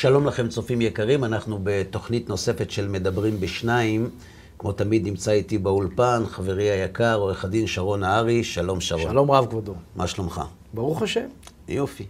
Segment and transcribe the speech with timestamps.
[0.00, 4.10] שלום לכם, צופים יקרים, אנחנו בתוכנית נוספת של מדברים בשניים.
[4.58, 8.44] כמו תמיד נמצא איתי באולפן חברי היקר, עורך הדין שרון נהרי.
[8.44, 9.10] שלום שרון.
[9.10, 9.74] שלום רב כבודו.
[9.96, 10.40] מה שלומך?
[10.74, 11.26] ברוך השם.
[11.68, 12.06] יופי.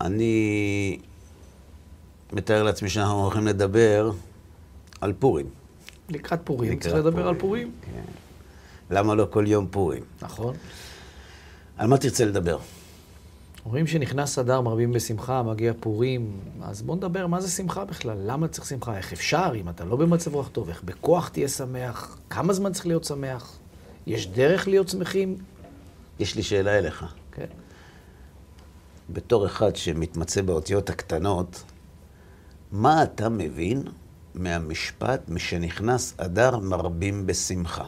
[0.00, 0.98] אני
[2.32, 4.10] מתאר לעצמי שאנחנו הולכים לדבר
[5.00, 5.46] על פורים.
[6.08, 7.72] לקראת פורים, לקראת צריך לדבר פורים, על פורים.
[7.82, 8.02] כן.
[8.90, 10.02] למה לא כל יום פורים?
[10.22, 10.54] נכון.
[11.76, 12.58] על מה תרצה לדבר?
[13.64, 18.48] אומרים שנכנס אדר מרבים בשמחה, מגיע פורים, אז בוא נדבר מה זה שמחה בכלל, למה
[18.48, 22.52] צריך שמחה, איך אפשר, אם אתה לא במצב רוח טוב, איך בכוח תהיה שמח, כמה
[22.52, 23.58] זמן צריך להיות שמח,
[24.06, 25.36] יש דרך להיות שמחים?
[26.18, 27.04] יש לי שאלה אליך.
[27.32, 27.46] כן.
[29.10, 31.62] בתור אחד שמתמצא באותיות הקטנות,
[32.72, 33.82] מה אתה מבין
[34.34, 37.84] מהמשפט משנכנס אדר מרבים בשמחה?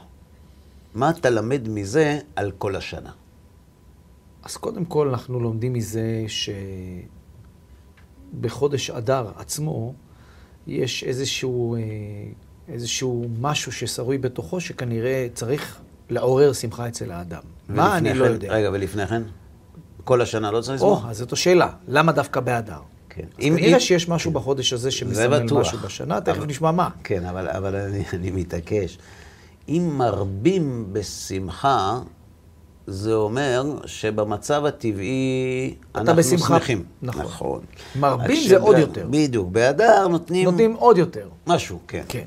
[0.95, 3.11] מה אתה למד מזה על כל השנה?
[4.47, 6.25] אז קודם כל אנחנו לומדים מזה
[8.35, 9.95] שבחודש אדר עצמו
[10.67, 11.81] יש איזשהו, אה,
[12.69, 15.79] איזשהו משהו ששרוי בתוכו שכנראה צריך
[16.11, 17.43] לעורר שמחה אצל האדם.
[17.69, 18.53] מה אני לא כן- יודע.
[18.53, 19.23] רגע, ולפני כן?
[20.05, 21.11] כל השנה לא צריך או, לשמוח?
[21.11, 22.79] אז זאת השאלה, למה דווקא באדר?
[23.09, 23.23] כן.
[23.23, 25.43] אז אם- כנראה אם- שיש משהו בחודש הזה שמסמל.
[25.53, 26.89] משהו בשנה, תכף אבל- נשמע מה.
[27.05, 28.99] כן, אבל, אבל אני, אני מתעקש.
[29.69, 32.01] אם מרבים בשמחה,
[32.87, 36.47] זה אומר שבמצב הטבעי אנחנו בשמחה.
[36.47, 36.85] שמחים.
[37.03, 37.25] נכון.
[37.25, 37.61] נכון.
[37.97, 39.07] מרבים זה עוד יותר.
[39.11, 39.49] בדיוק.
[39.49, 41.29] באדר נותנים, נותנים עוד יותר.
[41.47, 42.05] משהו, כן.
[42.09, 42.25] כן,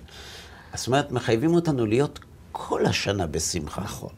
[0.73, 2.19] זאת אומרת, מחייבים אותנו להיות
[2.51, 3.81] כל השנה בשמחה.
[3.81, 4.09] נכון.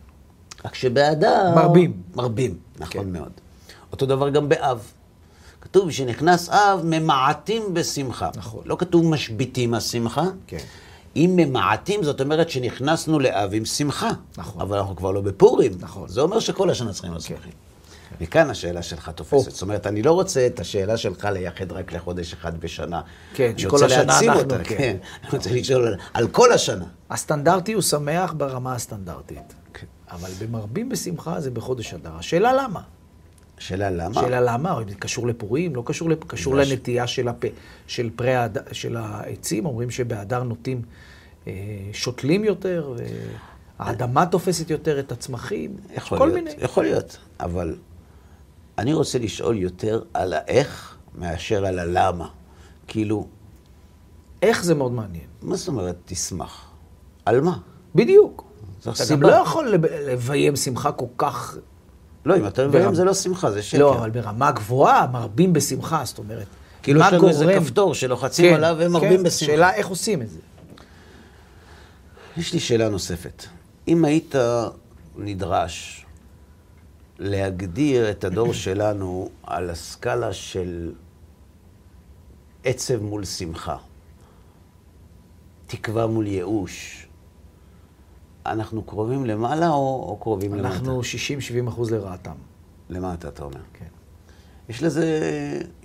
[0.65, 1.55] רק שבאדר...
[1.55, 1.93] מרבים.
[2.15, 3.09] מרבים, נכון כן.
[3.09, 3.31] מאוד.
[3.91, 4.91] אותו דבר גם באב.
[5.61, 8.29] כתוב שנכנס אב, ממעטים בשמחה.
[8.35, 8.61] נכון.
[8.65, 10.23] לא כתוב משביתים השמחה.
[10.47, 10.57] כן.
[11.15, 14.09] אם ממעטים, זאת אומרת שנכנסנו לאב עם שמחה.
[14.37, 14.61] נכון.
[14.61, 15.71] אבל אנחנו כבר לא בפורים.
[15.79, 16.09] נכון.
[16.09, 17.35] זה אומר שכל השנה צריכים להיות כן.
[17.35, 17.51] שמחים.
[18.21, 19.51] מכאן השאלה שלך תופסת.
[19.51, 23.01] זאת אומרת, אני לא רוצה את השאלה שלך לייחד רק לחודש אחד בשנה.
[23.33, 24.75] כן, שכל השנה אנחנו, אותה, כן.
[24.77, 24.97] כן.
[25.23, 26.85] אני רוצה לשאול על- על כל השנה.
[27.09, 29.53] הסטנדרטי הוא שמח ברמה הסטנדרטית.
[29.73, 29.85] כן.
[30.11, 32.11] אבל במרבים בשמחה זה בחודש אדר.
[32.19, 32.81] השאלה למה?
[33.61, 34.19] שאלה למה?
[34.19, 36.23] השאלה למה, אם זה קשור לפורים, לא קשור, לפ...
[36.23, 37.43] קשור בגלל ש- לנטייה של, הפ...
[37.87, 38.57] של פרי הד...
[38.71, 40.81] של העצים, אומרים שבהדר נוטים
[41.47, 41.53] אה,
[41.93, 42.93] שותלים יותר,
[43.79, 46.51] והאדמה תופסת יותר את הצמחים, יכול כל להיות, מיני.
[46.63, 47.75] יכול להיות, אבל
[48.77, 52.27] אני רוצה לשאול יותר על האיך מאשר על הלמה.
[52.87, 53.27] כאילו,
[54.41, 55.25] איך זה מאוד מעניין.
[55.41, 56.71] מה זאת אומרת תשמח?
[57.25, 57.57] על מה?
[57.95, 58.45] בדיוק.
[58.79, 59.21] אתה גם.
[59.23, 61.57] לא יכול לב- לביים שמחה כל כך...
[62.25, 63.79] לא, אם אתה מביים ברמה- זה לא שמחה, זה שקר.
[63.79, 66.47] לא, אבל ברמה גבוהה מרבים בשמחה, זאת אומרת.
[66.83, 69.45] כאילו יש לנו איזה כפתור שלוחצים כן, עליו והם מרבים כן, בשמחה.
[69.51, 70.39] שאלה איך עושים את זה.
[72.37, 73.45] יש לי שאלה נוספת.
[73.87, 74.35] אם היית
[75.17, 76.05] נדרש
[77.19, 80.91] להגדיר את הדור שלנו על הסקאלה של
[82.63, 83.77] עצב מול שמחה,
[85.67, 87.07] תקווה מול ייאוש,
[88.45, 90.67] אנחנו קרובים למעלה או, או קרובים למטה?
[90.67, 91.01] אנחנו
[91.65, 92.35] 60-70 אחוז לרעתם.
[92.89, 93.59] למטה, אתה אומר.
[93.73, 93.85] כן.
[94.69, 95.07] יש לזה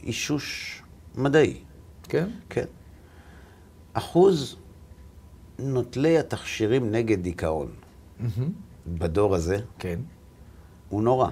[0.02, 0.82] אישוש
[1.14, 1.56] מדעי,
[2.02, 2.28] כן?
[2.48, 2.64] כן.
[3.92, 4.56] אחוז
[5.58, 7.68] נוטלי התכשירים נגד דיכאון
[8.20, 8.50] מהמם.
[8.86, 9.98] בדור הזה כן.
[10.88, 11.28] הוא נורא.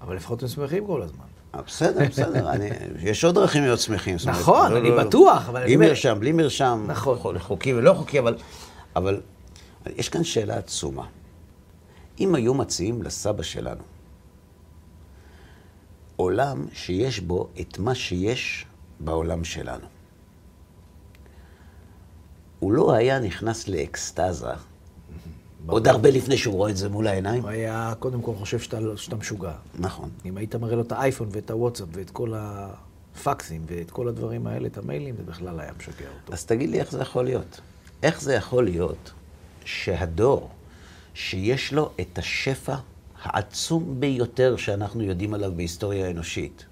[0.00, 1.24] אבל לפחות הם שמחים כל הזמן.
[1.54, 2.68] אה, בסדר, בסדר, אני,
[2.98, 4.18] יש עוד דרכים להיות שמחים.
[4.18, 5.04] זאת אומרת, נכון, לא, אני לא, לא.
[5.04, 7.18] בטוח, אבל אני עם מרשם, בלי מרשם, נכון.
[7.18, 8.36] חו- חוקי ולא חוקי, אבל,
[8.96, 9.20] אבל
[9.96, 11.06] יש כאן שאלה עצומה.
[12.20, 13.82] אם היו מציעים לסבא שלנו
[16.16, 18.66] עולם שיש בו את מה שיש
[19.00, 19.86] בעולם שלנו,
[22.58, 24.52] הוא לא היה נכנס לאקסטזה,
[25.66, 27.42] עוד הרבה לפני שהוא רואה את זה מול העיניים?
[27.42, 29.52] הוא היה קודם כל חושב שאתה, שאתה משוגע.
[29.78, 30.10] נכון.
[30.24, 34.66] אם היית מראה לו את האייפון ואת הוואטסאפ ואת כל הפקסים ואת כל הדברים האלה,
[34.66, 36.32] את המיילים, זה בכלל היה משגע אותו.
[36.32, 37.60] אז תגיד לי איך זה יכול להיות.
[38.02, 39.12] איך זה יכול להיות
[39.64, 40.50] שהדור
[41.14, 42.74] שיש לו את השפע
[43.22, 46.64] העצום ביותר שאנחנו יודעים עליו בהיסטוריה האנושית,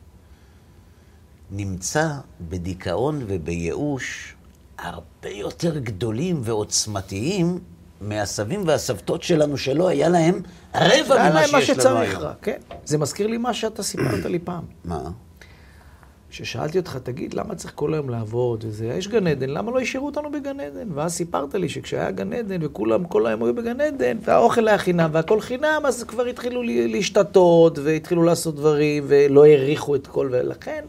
[1.50, 2.08] נמצא
[2.48, 4.34] בדיכאון ובייאוש
[4.78, 7.58] הרבה יותר גדולים ועוצמתיים
[8.00, 10.42] מהסבים והסבתות שלנו שלא היה להם
[10.74, 12.22] רבע היה ממה להם מה שיש לנו שצריך היום.
[12.22, 12.58] רק, כן.
[12.84, 14.64] זה מזכיר לי מה שאתה סיפרת לי פעם.
[14.84, 15.10] מה?
[16.32, 18.86] כששאלתי אותך, תגיד, למה צריך כל היום לעבוד וזה?
[18.86, 20.88] יש גן עדן, למה לא השאירו אותנו בגן עדן?
[20.94, 25.10] ואז סיפרת לי שכשהיה גן עדן וכולם כל היום היו בגן עדן, והאוכל היה חינם
[25.12, 30.84] והכל חינם, אז כבר התחילו לה- להשתתות והתחילו לעשות דברים ולא העריכו את כל, ולכן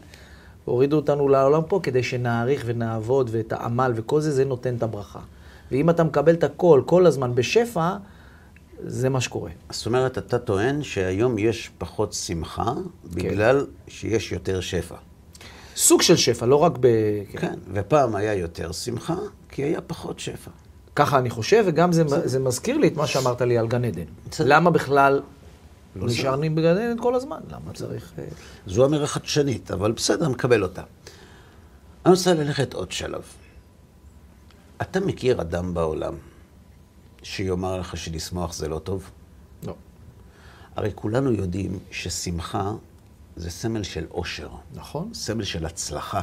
[0.64, 5.20] הורידו אותנו לעולם פה כדי שנעריך ונעבוד ואת העמל וכל זה, זה נותן את הברכה.
[5.72, 7.96] ואם אתה מקבל את הכל כל הזמן בשפע,
[8.86, 9.50] זה מה שקורה.
[9.70, 12.72] זאת אומרת, אתה טוען שהיום יש פחות שמחה
[13.14, 14.94] בגלל שיש יותר שפע.
[15.76, 16.88] סוג של שפע, לא רק ב...
[17.38, 19.16] כן, ופעם היה יותר שמחה,
[19.48, 20.50] כי היה פחות שפע.
[20.96, 24.04] ככה אני חושב, וגם זה, זה מזכיר לי את מה שאמרת לי על גן עדן.
[24.30, 24.46] בסדר.
[24.48, 25.22] למה בכלל
[25.96, 27.40] לא נשארנו בגן עדן כל הזמן?
[27.50, 28.12] למה צריך...
[28.18, 28.24] אה,
[28.66, 30.82] זו אמירה חדשנית, אבל בסדר, מקבל אותה.
[32.06, 33.22] אני רוצה ללכת עוד שלב.
[34.82, 36.14] אתה מכיר אדם בעולם
[37.22, 39.10] שיאמר לך שלשמוח זה לא טוב?
[39.66, 39.74] לא.
[40.76, 42.72] הרי כולנו יודעים ששמחה
[43.36, 45.10] זה סמל של אושר, נכון?
[45.14, 46.20] סמל של הצלחה,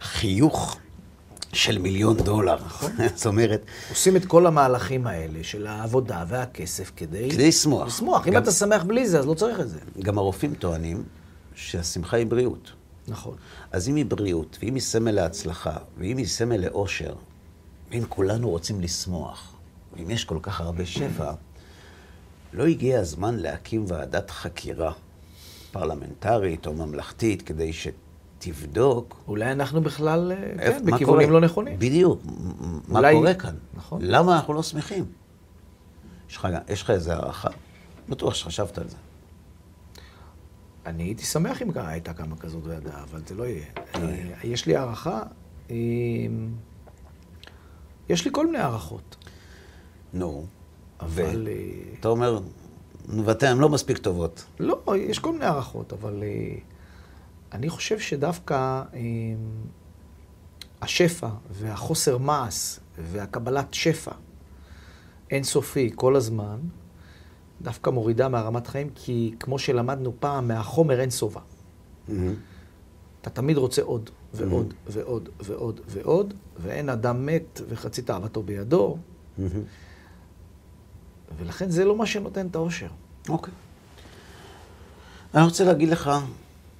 [0.00, 0.78] חיוך
[1.52, 2.56] של מיליון דולר.
[3.16, 7.30] זאת אומרת, עושים את כל המהלכים האלה של העבודה והכסף כדי...
[7.30, 7.86] כדי לשמוח.
[7.86, 8.26] לשמוח.
[8.28, 9.78] אם גם- אתה שמח בלי זה, אז לא צריך את זה.
[10.02, 11.02] גם הרופאים טוענים
[11.54, 12.72] שהשמחה היא בריאות.
[13.08, 13.36] נכון.
[13.72, 17.14] אז אם היא בריאות, ואם היא סמל להצלחה, ואם היא סמל לאושר,
[17.90, 19.52] ואם כולנו רוצים לשמוח,
[19.96, 21.32] ואם יש כל כך הרבה שפע,
[22.52, 24.92] לא הגיע הזמן להקים ועדת חקירה
[25.78, 31.30] פרלמנטרית או ממלכתית כדי שתבדוק אולי אנחנו בכלל, אה, איפה- כן, בכיוונים.
[31.30, 31.78] לא נכונים.
[31.78, 32.22] בדיוק,
[32.88, 33.54] מה אולי- קורה כאן?
[33.74, 33.98] נכון.
[34.02, 35.04] למה אנחנו לא שמחים?
[36.30, 37.48] יש לך, יש לך איזה הערכה?
[38.08, 38.96] בטוח שחשבת על זה.
[40.86, 43.64] אני הייתי שמח אם הייתה כמה כזאת ועדה, אבל זה לא יהיה.
[43.94, 44.00] אה,
[44.44, 45.22] יש לי הערכה,
[45.70, 45.76] אה,
[48.08, 49.16] יש לי כל מיני הערכות,
[50.12, 50.46] נו.
[51.00, 51.48] אבל...
[51.48, 51.54] אה,
[52.00, 52.40] אתה אומר,
[53.08, 54.44] נו, ואתן לא מספיק טובות.
[54.60, 56.56] לא, יש כל מיני הערכות, אבל אה,
[57.52, 58.54] אני חושב שדווקא
[58.94, 59.00] אה,
[60.82, 64.12] השפע והחוסר מעש והקבלת שפע
[65.30, 66.58] אינסופי כל הזמן,
[67.62, 71.40] דווקא מורידה מהרמת חיים, כי כמו שלמדנו פעם, מהחומר אין שובע.
[73.22, 78.98] אתה תמיד רוצה עוד, ועוד, ועוד, ועוד, ועוד, ואין אדם מת וחצי תאוותו בידו,
[81.38, 82.88] ולכן זה לא מה שנותן את האושר.
[83.28, 83.54] אוקיי.
[85.34, 86.10] אני רוצה להגיד לך,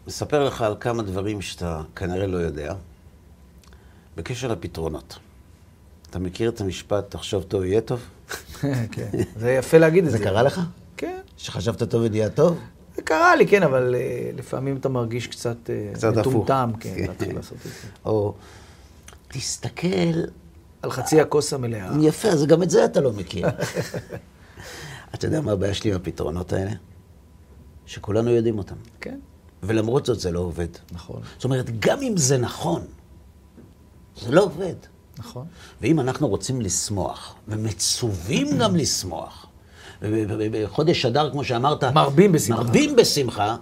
[0.07, 2.75] לספר לך על כמה דברים שאתה כנראה לא יודע,
[4.17, 5.19] בקשר לפתרונות.
[6.11, 8.01] אתה מכיר את המשפט, תחשוב טוב, יהיה טוב?
[8.93, 10.19] כן, זה יפה להגיד את זה.
[10.19, 10.61] זה קרה לך?
[10.97, 12.59] כן, שחשבת טוב ונהיה טוב?
[12.97, 16.17] זה קרה לי, כן, אבל אה, לפעמים אתה מרגיש קצת אה, קצת.
[16.17, 17.07] מטומטם, כן, כן.
[17.09, 17.89] להתחיל לעשות את זה.
[18.05, 18.35] או,
[19.29, 20.21] תסתכל,
[20.83, 21.91] על חצי הכוס המלאה.
[22.01, 23.47] יפה, אז גם את זה אתה לא מכיר.
[25.15, 26.71] אתה יודע מה הבעיה שלי עם הפתרונות האלה?
[27.87, 28.75] שכולנו יודעים אותם.
[29.01, 29.19] כן,
[29.63, 30.69] ולמרות זאת זה לא עובד.
[30.93, 32.83] נכון, זאת אומרת, גם אם זה נכון,
[34.21, 34.75] זה לא עובד.
[35.19, 35.47] נכון.
[35.81, 39.47] ואם אנחנו רוצים לשמוח, ומצווים גם לשמוח,
[40.03, 42.63] ובחודש אדר, כמו שאמרת, מרבים בשמחה.
[42.63, 43.57] מרבים בשמחה,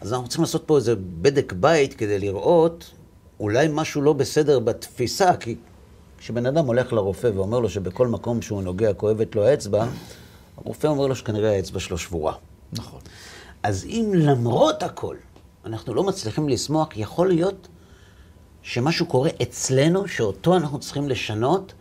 [0.00, 2.90] אז אנחנו צריכים לעשות פה איזה בדק בית כדי לראות
[3.40, 5.56] אולי משהו לא בסדר בתפיסה, כי
[6.18, 9.86] כשבן אדם הולך לרופא ואומר לו שבכל מקום שהוא נוגע כואבת לו האצבע,
[10.56, 12.34] הרופא אומר לו שכנראה האצבע שלו שבורה.
[12.72, 13.00] נכון.
[13.62, 15.16] אז אם למרות הכל
[15.64, 17.68] אנחנו לא מצליחים לשמוח, יכול להיות
[18.62, 21.72] שמשהו קורה אצלנו שאותו אנחנו צריכים לשנות,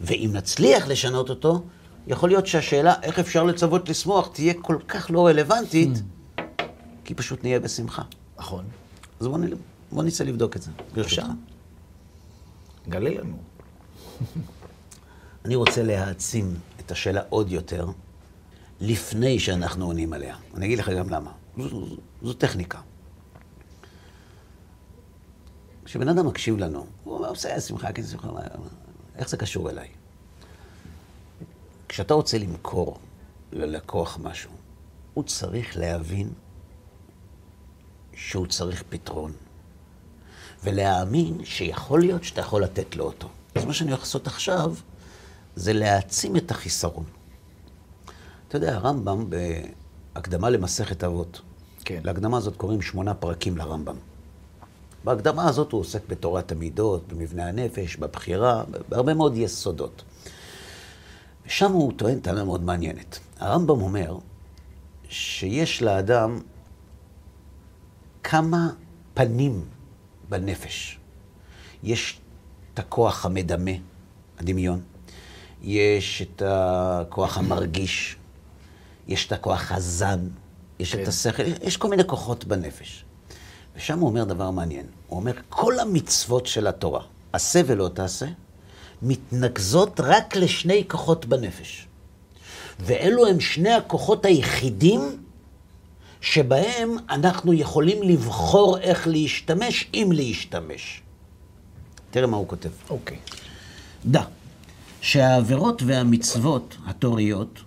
[0.00, 1.62] ואם נצליח לשנות אותו,
[2.06, 6.02] יכול להיות שהשאלה איך אפשר לצוות לשמוח תהיה כל כך לא רלוונטית,
[7.04, 8.02] כי פשוט נהיה בשמחה.
[8.38, 8.64] נכון.
[9.20, 9.42] אז בוא, נ...
[9.92, 11.26] בוא נצא לבדוק את זה, ברשותך.
[12.88, 13.36] גלה לנו.
[15.44, 17.86] אני רוצה להעצים את השאלה עוד יותר,
[18.80, 20.36] לפני שאנחנו עונים עליה.
[20.54, 21.32] אני אגיד לך גם למה.
[21.58, 22.80] זו, זו, זו טכניקה.
[25.84, 28.28] כשבן אדם מקשיב לנו, הוא אומר, בסדר, שמחה, כן, שמחה,
[29.16, 29.88] איך זה קשור אליי?
[31.88, 32.98] כשאתה רוצה למכור
[33.52, 34.50] ללקוח משהו,
[35.14, 36.28] הוא צריך להבין
[38.14, 39.32] שהוא צריך פתרון,
[40.64, 43.28] ולהאמין שיכול להיות שאתה יכול לתת לו אותו.
[43.54, 44.74] אז מה שאני הולך לעשות עכשיו,
[45.56, 47.04] זה להעצים את החיסרון.
[48.54, 49.30] אתה יודע, הרמב"ם,
[50.14, 51.40] בהקדמה למסכת אבות,
[51.84, 52.00] כן.
[52.04, 53.96] להקדמה הזאת קוראים שמונה פרקים לרמב"ם.
[55.04, 60.02] בהקדמה הזאת הוא עוסק בתורת המידות, במבנה הנפש, בבחירה, בהרבה מאוד יסודות.
[61.46, 63.18] ושם הוא טוען טענה מאוד מעניינת.
[63.38, 64.18] הרמב"ם אומר
[65.08, 66.40] שיש לאדם
[68.22, 68.68] כמה
[69.14, 69.64] פנים
[70.28, 70.98] בנפש.
[71.82, 72.20] יש
[72.74, 73.70] את הכוח המדמה,
[74.38, 74.80] הדמיון,
[75.62, 78.16] יש את הכוח המרגיש,
[79.08, 80.28] יש את הכוח הזן,
[80.78, 81.02] יש כן.
[81.02, 83.04] את השכל, יש כל מיני כוחות בנפש.
[83.76, 84.86] ושם הוא אומר דבר מעניין.
[85.06, 88.26] הוא אומר, כל המצוות של התורה, עשה ולא תעשה,
[89.02, 91.86] מתנקזות רק לשני כוחות בנפש.
[92.80, 95.00] ואלו הם שני הכוחות היחידים
[96.20, 101.02] שבהם אנחנו יכולים לבחור איך להשתמש, אם להשתמש.
[102.10, 102.70] תראה מה הוא כותב.
[102.90, 103.18] אוקיי.
[104.06, 104.22] דע
[105.00, 107.60] שהעבירות והמצוות התוריות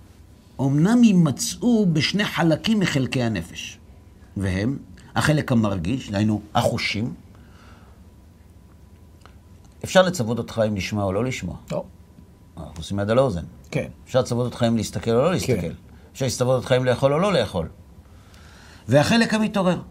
[0.59, 3.79] אומנם יימצאו בשני חלקים מחלקי הנפש,
[4.37, 4.77] והם
[5.15, 7.13] החלק המרגיש, דהיינו החושים,
[9.83, 11.55] אפשר לצוות אותך אם לשמוע או לא לשמוע.
[11.71, 11.83] לא.
[12.57, 13.43] אנחנו עושים יד על האוזן.
[13.71, 13.87] כן.
[14.05, 15.61] אפשר לצוות אותך אם להסתכל או לא להסתכל.
[15.61, 15.71] כן.
[16.13, 17.69] אפשר לצוות אותך אם לאכול או לא לאכול.
[18.87, 19.81] והחלק המתעורר.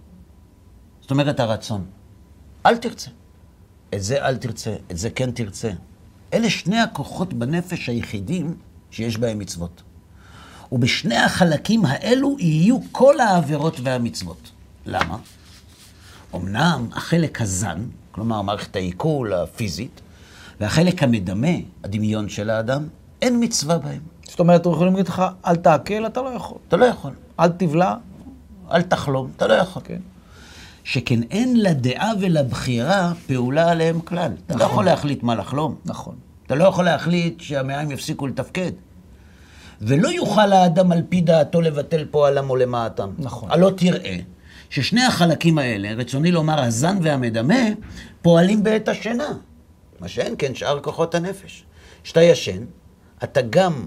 [1.01, 1.85] זאת אומרת, הרצון.
[2.67, 3.11] אל תרצה.
[3.95, 5.71] את זה אל תרצה, את זה כן תרצה.
[6.33, 8.57] אלה שני הכוחות בנפש היחידים
[8.91, 9.83] שיש בהם מצוות.
[10.73, 14.51] ובשני החלקים האלו יהיו כל העבירות והמצוות.
[14.87, 15.17] למה?
[16.35, 17.81] אמנם החלק הזן,
[18.11, 20.01] כלומר מערכת העיכול הפיזית,
[20.61, 21.49] והחלק המדמה,
[21.85, 22.89] הדמיון של האדם,
[23.23, 24.01] אין מצווה בהם.
[24.29, 26.59] זאת אומרת, אנחנו יכולים להגיד לך, אל תעכל, אתה לא יכול.
[26.69, 27.13] אתה לא יכול.
[27.41, 27.95] אל תבלע,
[28.73, 29.83] אל תחלום, אתה לא יכול.
[29.85, 30.01] כן.
[30.85, 34.33] שכן אין לדעה ולבחירה פעולה עליהם כלל.
[34.47, 35.75] אתה לא יכול להחליט מה לחלום.
[35.85, 36.15] נכון.
[36.47, 38.73] אתה לא יכול להחליט שהמעיים יפסיקו לתפקד.
[39.81, 43.11] ולא יוכל האדם על פי דעתו לבטל פועלם או למעטם.
[43.19, 43.51] נכון.
[43.51, 44.17] הלא תראה
[44.71, 47.65] ששני החלקים האלה, רצוני לומר הזן והמדמה,
[48.23, 49.33] פועלים בעת השינה.
[50.01, 51.65] מה שאין כן שאר כוחות הנפש.
[52.05, 52.65] כשאתה ישן,
[53.25, 53.87] אתה גם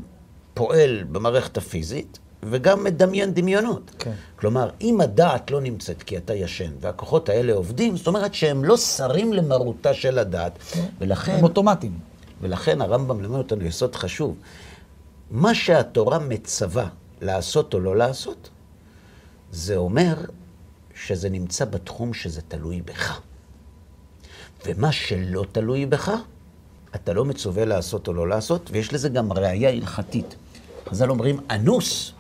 [0.54, 3.92] פועל במערכת הפיזית, וגם מדמיין דמיונות.
[4.00, 4.12] כן.
[4.36, 8.78] כלומר, אם הדעת לא נמצאת כי אתה ישן, והכוחות האלה עובדים, זאת אומרת שהם לא
[8.78, 10.60] שרים למרותה של הדעת,
[11.02, 11.32] ולכן...
[11.32, 12.00] הם אוטומטיים.
[12.42, 14.36] ולכן הרמב"ם לימד אותנו יסוד חשוב.
[15.32, 16.90] מה שהתורה מצווה
[17.22, 18.50] לעשות או לא לעשות,
[19.52, 20.16] זה אומר
[20.96, 23.20] שזה נמצא בתחום שזה תלוי בך.
[24.66, 26.12] ומה שלא תלוי בך,
[26.96, 30.36] אתה לא מצווה לעשות או לא לעשות, ויש לזה גם ראייה הלכתית.
[30.90, 32.12] חז"ל אומרים, אנוס,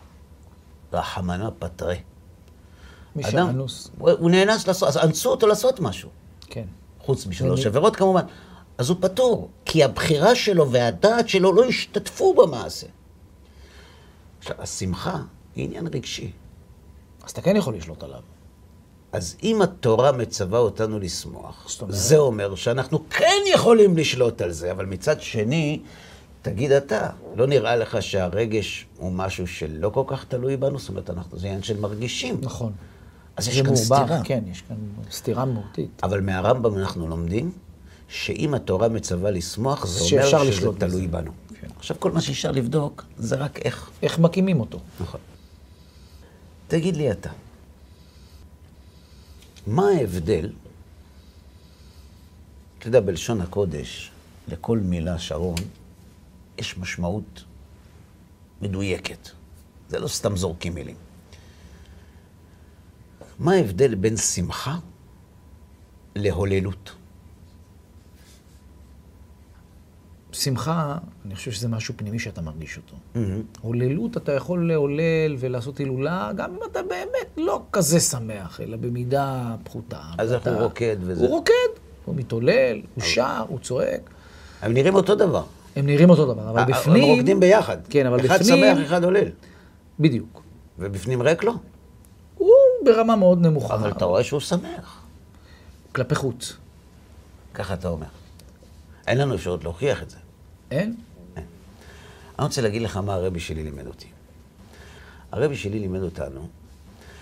[0.93, 1.95] רחמנא פטרה.
[3.15, 3.91] מי אדם, שאנוס.
[3.97, 6.09] הוא הוא נאנס לעשות, אז אנסו אותו לעשות משהו.
[6.41, 6.65] כן.
[6.99, 8.21] חוץ משלוש עבירות כמובן.
[8.77, 12.87] אז הוא פטור, כי הבחירה שלו והדעת שלו לא השתתפו במעשה.
[14.39, 15.17] עכשיו, השמחה
[15.55, 16.31] היא עניין רגשי.
[17.23, 18.19] אז אתה כן יכול לשלוט עליו.
[19.11, 21.95] אז אם התורה מצווה אותנו לשמוח, אומרת?
[21.95, 25.79] זה אומר שאנחנו כן יכולים לשלוט על זה, אבל מצד שני,
[26.41, 30.79] תגיד אתה, לא נראה לך שהרגש הוא משהו שלא כל כך תלוי בנו?
[30.79, 32.37] זאת אומרת, אנחנו, זה עניין של מרגישים.
[32.41, 32.71] נכון.
[33.35, 34.21] אז יש כאן מעורבב, סתירה.
[34.23, 34.75] כן, יש כאן
[35.11, 36.01] סתירה מהותית.
[36.03, 37.51] אבל מהרמב"ם אנחנו לומדים
[38.07, 40.87] שאם התורה מצווה לשמוח, זה אומר שזה לשלוט בזה.
[40.87, 41.31] תלוי בנו.
[41.61, 41.67] כן.
[41.77, 43.89] עכשיו, כל מה שאפשר לבדוק זה רק איך.
[44.01, 44.79] איך מקימים אותו?
[44.99, 45.19] נכון.
[46.67, 47.29] תגיד לי אתה,
[49.67, 50.51] מה ההבדל,
[52.79, 54.11] אתה יודע, בלשון הקודש,
[54.47, 55.57] לכל מילה, שרון,
[56.57, 57.43] יש משמעות
[58.61, 59.29] מדויקת.
[59.89, 60.95] זה לא סתם זורקים מילים.
[63.39, 64.77] מה ההבדל בין שמחה
[66.15, 66.91] להוללות?
[70.31, 72.95] שמחה, אני חושב שזה משהו פנימי שאתה מרגיש אותו.
[73.61, 77.07] הוללות, אתה יכול להולל ולעשות הילולה, גם אם אתה באמת
[77.37, 80.01] לא כזה שמח, אלא במידה פחותה.
[80.17, 81.21] אז ואתה- הוא רוקד וזה?
[81.25, 81.53] הוא רוקד,
[82.05, 84.09] הוא מתהולל, הוא שר, הוא צועק.
[84.61, 85.43] הם נראים אותו דבר.
[85.75, 87.03] הם נראים אותו דבר, אבל הם בפנים...
[87.03, 87.77] רוקדים ביחד.
[87.89, 88.75] כן, אבל אחד בפנים...
[88.75, 89.29] שמח, אחד הולל.
[89.99, 90.43] בדיוק.
[90.79, 91.53] ובפנים ריק לו.
[92.37, 92.49] הוא
[92.85, 93.75] ברמה מאוד נמוכה.
[93.75, 95.01] אבל אתה רואה שהוא שמח.
[95.95, 96.53] כלפי חוץ.
[97.53, 98.05] ככה אתה אומר.
[99.09, 100.17] אין לנו אפשרות להוכיח את זה.
[100.71, 100.95] אין?
[101.37, 104.07] אני רוצה להגיד לך מה הרבי שלי לימד אותי.
[105.31, 106.47] הרבי שלי לימד אותנו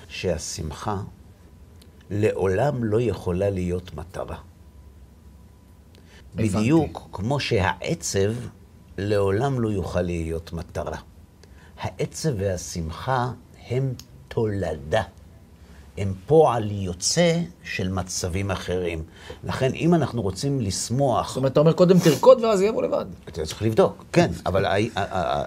[0.08, 1.01] שהשמחה
[2.12, 4.38] לעולם לא יכולה להיות מטרה.
[6.34, 6.50] הבנתי.
[6.50, 8.34] בדיוק כמו שהעצב
[8.98, 10.98] לעולם לא יוכל להיות מטרה.
[11.79, 13.32] העצב והשמחה
[13.67, 13.94] הם
[14.27, 15.03] תולדה.
[15.98, 19.04] הם פועל יוצא של מצבים אחרים.
[19.44, 21.27] לכן, אם אנחנו רוצים לשמוח...
[21.27, 23.06] זאת אומרת, אתה אומר קודם תרקוד ואז יבוא לבד.
[23.27, 24.66] אתה צריך לבדוק, כן, אבל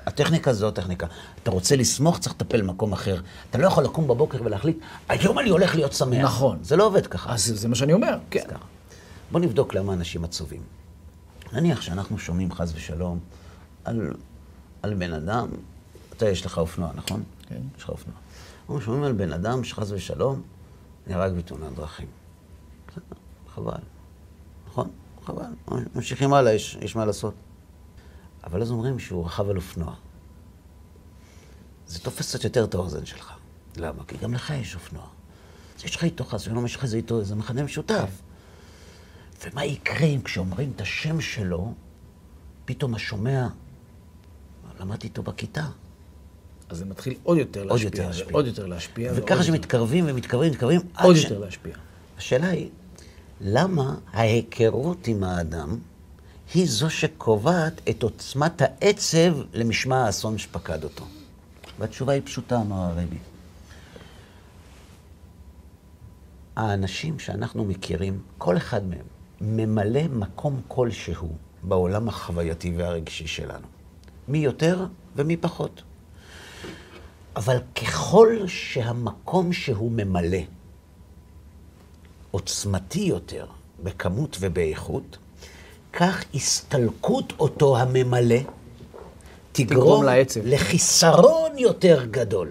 [0.06, 1.06] הטכניקה זו הטכניקה.
[1.42, 3.20] אתה רוצה לשמוח, צריך לטפל במקום אחר.
[3.50, 4.78] אתה לא יכול לקום בבוקר ולהחליט,
[5.08, 6.24] היום אני הולך להיות שמח.
[6.24, 6.58] נכון.
[6.62, 7.32] זה לא עובד ככה.
[7.32, 8.44] אז זה מה שאני אומר, כן.
[9.32, 10.62] בוא נבדוק למה אנשים עצובים.
[11.52, 13.18] נניח שאנחנו שומעים חס ושלום
[13.84, 14.12] על,
[14.82, 15.48] על בן אדם,
[16.16, 17.22] אתה יש לך אופנוע, נכון?
[17.48, 17.60] כן.
[17.78, 18.16] יש לך אופנוע.
[18.70, 20.42] אנחנו שומעים על בן אדם שחס ושלום
[21.06, 22.06] נהרג בתאונת דרכים.
[22.88, 23.16] בסדר,
[23.54, 23.80] חבל.
[24.66, 24.90] נכון?
[25.24, 25.44] חבל.
[25.94, 27.34] ממשיכים הלאה, יש, יש מה לעשות.
[28.44, 29.94] אבל אז אומרים שהוא רכב על אופנוע.
[31.86, 33.32] זה תופס קצת יותר את האוזן שלך.
[33.76, 34.04] למה?
[34.04, 35.06] כי גם לך יש אופנוע.
[35.78, 38.10] אז יש לך איתו חס ושלום, יש לך איזה איתו איזה מכנה משותף.
[39.44, 41.74] ומה יקרה אם כשאומרים את השם שלו,
[42.64, 43.48] פתאום השומע,
[44.80, 45.66] למדתי איתו בכיתה.
[46.70, 47.86] אז זה מתחיל עוד יותר עוד להשפיע.
[47.86, 48.32] יותר להשפיע.
[48.34, 49.12] עוד יותר להשפיע.
[49.14, 51.74] וככה שמתקרבים ומתקרבים ומתקרבים, עוד ש- יותר להשפיע.
[52.18, 52.68] השאלה היא,
[53.40, 55.78] למה ההיכרות עם האדם
[56.54, 61.04] היא זו שקובעת את עוצמת העצב למשמע האסון שפקד אותו?
[61.78, 63.16] והתשובה היא פשוטה, אמר הרבי.
[66.56, 69.06] האנשים שאנחנו מכירים, כל אחד מהם,
[69.40, 71.28] ממלא מקום כלשהו
[71.62, 73.66] בעולם החווייתי והרגשי שלנו.
[74.28, 74.86] מי יותר
[75.16, 75.82] ומי פחות.
[77.36, 80.38] אבל ככל שהמקום שהוא ממלא
[82.30, 83.46] עוצמתי יותר
[83.82, 85.16] בכמות ובאיכות,
[85.92, 88.36] כך הסתלקות אותו הממלא
[89.52, 90.40] תגרום, לעצב.
[90.44, 92.50] לחיסרון יותר גדול.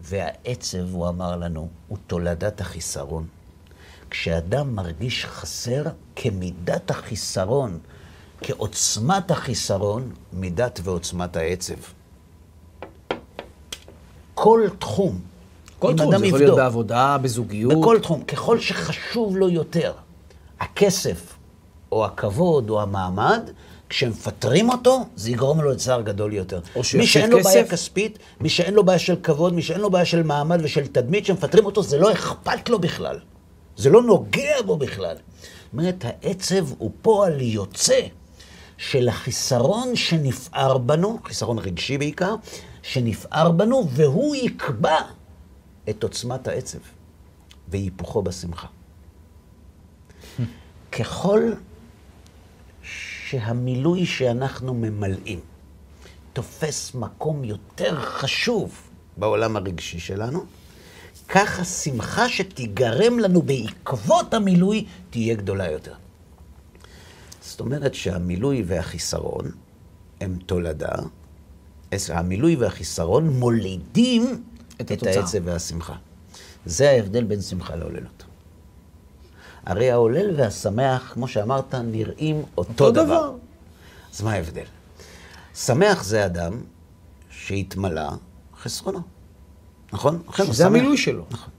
[0.00, 3.26] והעצב, הוא אמר לנו, הוא תולדת החיסרון.
[4.10, 5.82] כשאדם מרגיש חסר,
[6.16, 7.78] כמידת החיסרון,
[8.40, 11.74] כעוצמת החיסרון, מידת ועוצמת העצב.
[14.42, 15.18] כל תחום,
[15.78, 17.72] כל תחום, זה יכול להיות בעבודה, בזוגיות.
[17.72, 19.92] בכל תחום, ככל שחשוב לו יותר
[20.60, 21.34] הכסף,
[21.92, 23.50] או הכבוד, או המעמד,
[23.88, 26.60] כשמפטרים אותו, זה יגרום לו לצער גדול יותר.
[26.76, 27.64] או מי שאין לו בעיה.
[27.64, 31.24] כספית, מי שאין לו בעיה של כבוד, מי שאין לו בעיה של מעמד ושל תדמית,
[31.24, 33.18] כשמפטרים אותו, זה לא אכפת לו בכלל.
[33.76, 35.16] זה לא נוגע בו בכלל.
[35.16, 38.00] זאת אומרת, העצב הוא פועל יוצא
[38.76, 42.34] של החיסרון שנפער בנו, חיסרון רגשי בעיקר,
[42.82, 44.98] שנפער בנו, והוא יקבע
[45.90, 46.78] את עוצמת העצב
[47.68, 48.66] והיפוכו בשמחה.
[50.92, 51.52] ככל
[52.82, 55.40] שהמילוי שאנחנו ממלאים
[56.32, 58.80] תופס מקום יותר חשוב
[59.16, 60.44] בעולם הרגשי שלנו,
[61.28, 65.94] כך השמחה שתיגרם לנו בעקבות המילוי תהיה גדולה יותר.
[67.40, 69.50] זאת אומרת שהמילוי והחיסרון
[70.20, 70.94] הם תולדה,
[72.12, 74.44] המילוי והחיסרון מולידים
[74.80, 75.02] את את.
[75.06, 75.94] העצב והשמחה.
[76.66, 78.24] זה ההבדל בין שמחה להוללות.
[79.66, 83.34] הרי ההולל והשמח, כמו שאמרת, נראים אותו, אותו דבר.
[84.14, 84.64] אז מה ההבדל?
[85.54, 86.60] שמח זה אדם
[87.30, 88.10] שהתמלא
[88.60, 89.00] חסרונו,
[89.92, 90.22] נכון?
[90.30, 90.66] אכן, הוא שמח.
[90.66, 91.24] המילוי שלו.
[91.30, 91.52] נכון.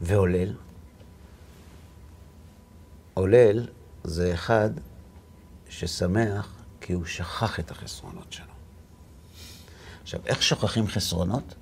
[0.00, 0.54] והולל?
[3.14, 3.66] הולל
[4.04, 4.70] זה אחד
[5.68, 8.53] ששמח כי הוא שכח את החסרונות שלו.
[10.04, 11.54] עכשיו, איך שוכחים חסרונות?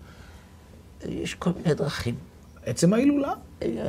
[1.08, 2.14] יש כל מיני דרכים.
[2.66, 3.32] עצם ההילולה,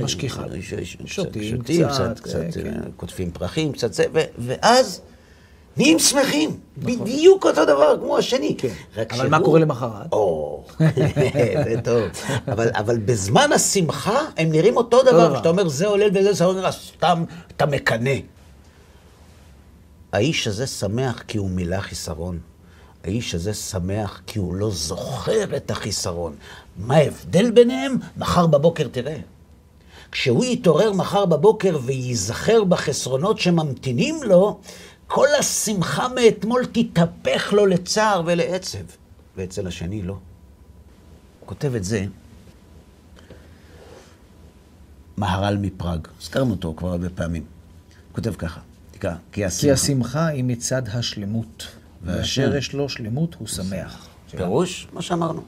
[0.02, 0.44] משכיחה.
[0.58, 2.82] יש- יש- שותים קצת, קצת, כן.
[2.96, 4.06] קוטפים פרחים, קצת זה,
[4.38, 5.02] ואז
[5.78, 6.60] נהיים שמחים.
[6.78, 8.56] בדיוק אותו דבר כמו השני.
[8.58, 8.70] נכון.
[9.08, 9.16] כן.
[9.16, 10.12] אבל מה קורה למחרת?
[10.14, 10.64] או,
[11.66, 12.02] זה טוב.
[12.76, 15.34] אבל, בזמן השמחה הם נראים אותו דבר.
[15.34, 18.12] כשאתה אומר זה עולל וזה, זה אומר, סתם אתה מקנא.
[20.12, 22.40] האיש הזה שמח כי הוא מילא חיסרון.
[23.04, 26.36] האיש הזה שמח כי הוא לא זוכר את החיסרון.
[26.78, 27.98] מה ההבדל ביניהם?
[28.18, 29.18] מחר בבוקר תראה.
[30.12, 34.60] כשהוא יתעורר מחר בבוקר וייזכר בחסרונות שממתינים לו,
[35.08, 38.78] כל השמחה מאתמול תתהפך לו לצער ולעצב.
[39.38, 40.14] ואצל השני לא.
[40.14, 42.06] הוא כותב את זה,
[45.18, 47.44] מהר"ל מפראג, הזכרנו אותו כבר הרבה פעמים.
[47.44, 48.60] הוא כותב ככה,
[48.92, 49.74] תקרא, כי כי השמחה.
[49.74, 51.68] השמחה היא מצד השלמות,
[52.04, 54.08] ואשר יש לו שלמות הוא שמח.
[54.32, 55.42] פירוש, מה שאמרנו.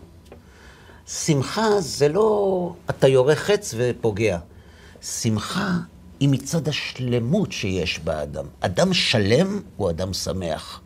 [1.08, 4.40] שמחה זה לא אתה יורה חץ ופוגע.
[5.02, 5.72] שמחה
[6.20, 8.46] היא מצד השלמות שיש באדם.
[8.60, 10.82] אדם שלם הוא אדם שמח.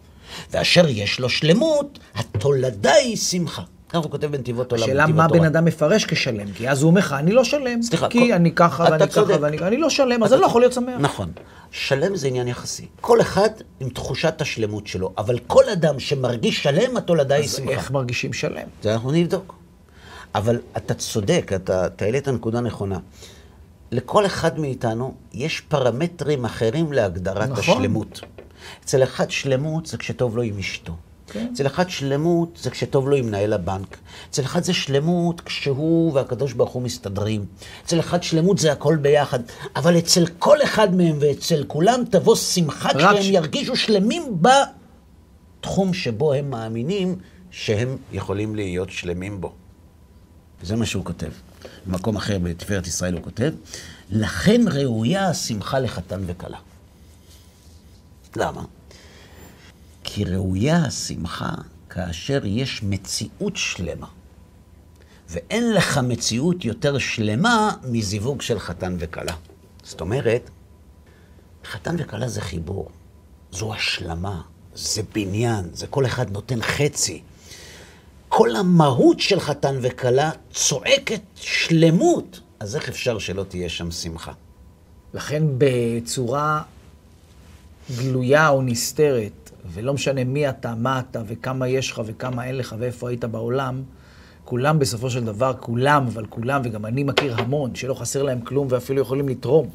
[0.51, 3.63] ואשר יש לו שלמות, התולדה היא שמחה.
[3.89, 5.27] ככה הוא כותב בנתיבות עולם, השאלה מה.
[5.27, 8.33] בן אדם מפרש כשלם, כי אז הוא אומר לך, אני לא שלם, סליחה, כי כל-
[8.33, 9.37] אני ככה ואני ככה צודק.
[9.41, 10.95] ואני אני לא שלם, אז אני לא יכול להיות שמח.
[10.99, 11.31] נכון.
[11.71, 12.87] שלם זה עניין יחסי.
[13.01, 13.49] כל אחד
[13.79, 17.71] עם תחושת השלמות שלו, אבל כל אדם שמרגיש שלם, התולדה היא אז שמחה.
[17.71, 18.67] איך מרגישים שלם?
[18.83, 19.55] זה אנחנו נבדוק.
[20.35, 22.99] אבל אתה צודק, אתה אתה העלית נקודה נכונה.
[23.91, 27.59] לכל אחד מאיתנו יש פרמטרים אחרים להגדרת נכון.
[27.59, 28.21] השלמות.
[28.85, 30.93] אצל אחד שלמות זה כשטוב לו עם אשתו.
[31.31, 31.47] כן.
[31.53, 33.97] אצל אחד שלמות זה כשטוב לו עם מנהל הבנק.
[34.29, 37.45] אצל אחד זה שלמות כשהוא והקדוש ברוך הוא מסתדרים.
[37.85, 39.39] אצל אחד שלמות זה הכל ביחד.
[39.75, 44.37] אבל אצל כל אחד מהם ואצל כולם תבוא שמחה כשהם ש- ירגישו שלמים
[45.61, 47.15] בתחום שבו הם מאמינים
[47.51, 49.53] שהם יכולים להיות שלמים בו.
[50.61, 51.29] וזה מה שהוא כותב.
[51.85, 53.51] במקום אחר בתפארת ישראל הוא כותב,
[54.09, 56.57] לכן ראויה השמחה לחתן וכלה.
[58.35, 58.61] למה?
[60.13, 61.53] כי ראויה השמחה
[61.89, 64.07] כאשר יש מציאות שלמה.
[65.29, 69.33] ואין לך מציאות יותר שלמה מזיווג של חתן וכלה.
[69.83, 70.49] זאת אומרת,
[71.65, 72.89] חתן וכלה זה חיבור,
[73.51, 74.41] זו השלמה,
[74.75, 77.21] זה בניין, זה כל אחד נותן חצי.
[78.29, 84.31] כל המהות של חתן וכלה צועקת שלמות, אז איך אפשר שלא תהיה שם שמחה?
[85.13, 86.61] לכן בצורה
[87.97, 92.75] גלויה או נסתרת, ולא משנה מי אתה, מה אתה, וכמה יש לך וכמה אין לך
[92.79, 93.83] ואיפה היית בעולם,
[94.45, 98.67] כולם בסופו של דבר, כולם, אבל כולם, וגם אני מכיר המון, שלא חסר להם כלום
[98.71, 99.69] ואפילו יכולים לתרום.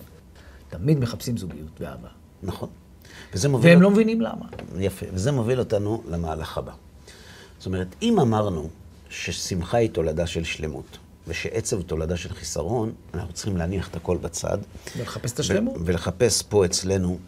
[0.68, 2.08] תמיד מחפשים זוגיות ואהבה.
[2.42, 2.68] נכון.
[3.34, 3.70] וזה מוביל...
[3.70, 4.46] והם לא מבינים למה.
[4.78, 5.06] יפה.
[5.12, 6.72] וזה מוביל אותנו למהלך הבא.
[7.58, 8.68] זאת אומרת, אם אמרנו
[9.08, 14.16] ששמחה היא תולדה של שלמות, ושעצב היא תולדה של חיסרון, אנחנו צריכים להניח את הכל
[14.16, 14.58] בצד.
[14.96, 15.76] ולחפש את השלמות.
[15.84, 17.18] ולחפש פה אצלנו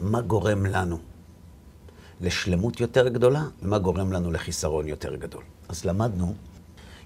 [0.00, 0.98] מה גורם לנו
[2.20, 5.42] לשלמות יותר גדולה, ומה גורם לנו לחיסרון יותר גדול.
[5.68, 6.34] אז למדנו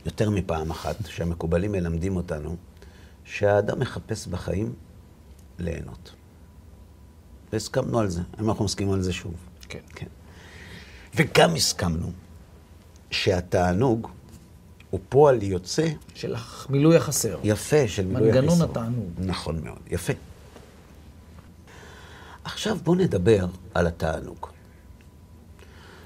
[0.07, 2.57] יותר מפעם אחת, שהמקובלים מלמדים אותנו,
[3.25, 4.73] שהאדם מחפש בחיים
[5.59, 6.13] ליהנות.
[7.53, 8.21] והסכמנו על זה.
[8.39, 9.35] האם אנחנו מסכימים על זה שוב?
[9.69, 9.79] כן.
[9.95, 10.07] כן.
[11.15, 12.13] וגם הסכמנו
[13.11, 14.09] שהתענוג
[14.91, 16.35] הוא פועל יוצא של
[16.69, 17.39] המילוי החסר.
[17.45, 18.71] יפה של מילוי מנגנון החיסרון.
[18.71, 19.09] התענוג.
[19.19, 20.13] נכון מאוד, יפה.
[22.45, 24.54] עכשיו בואו נדבר על התענוג.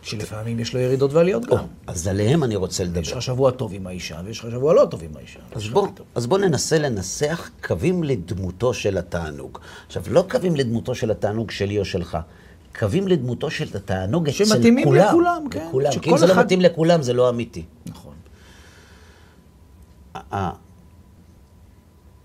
[0.09, 1.65] שלפעמים יש לו ירידות ועליות או, גם.
[1.87, 3.01] אז עליהם אני רוצה יש לדבר.
[3.01, 5.41] לך שבוע טוב עם האישה, ויש לך שבוע לא טוב עם האישה.
[5.53, 5.91] אז יש פתאום.
[6.15, 9.59] אז בוא ננסה לנסח קווים לדמותו של התענוג.
[9.87, 12.19] עכשיו, לא קווים לדמותו של התענוג שלי או שלך,
[12.79, 14.57] קווים לדמותו של התענוג אצל כולם.
[14.57, 15.67] שמתאימים לכולם, כן.
[15.69, 15.91] לכולם.
[16.03, 17.65] כי אם זה לא מתאים לכולם, זה לא אמיתי.
[17.87, 18.15] נכון.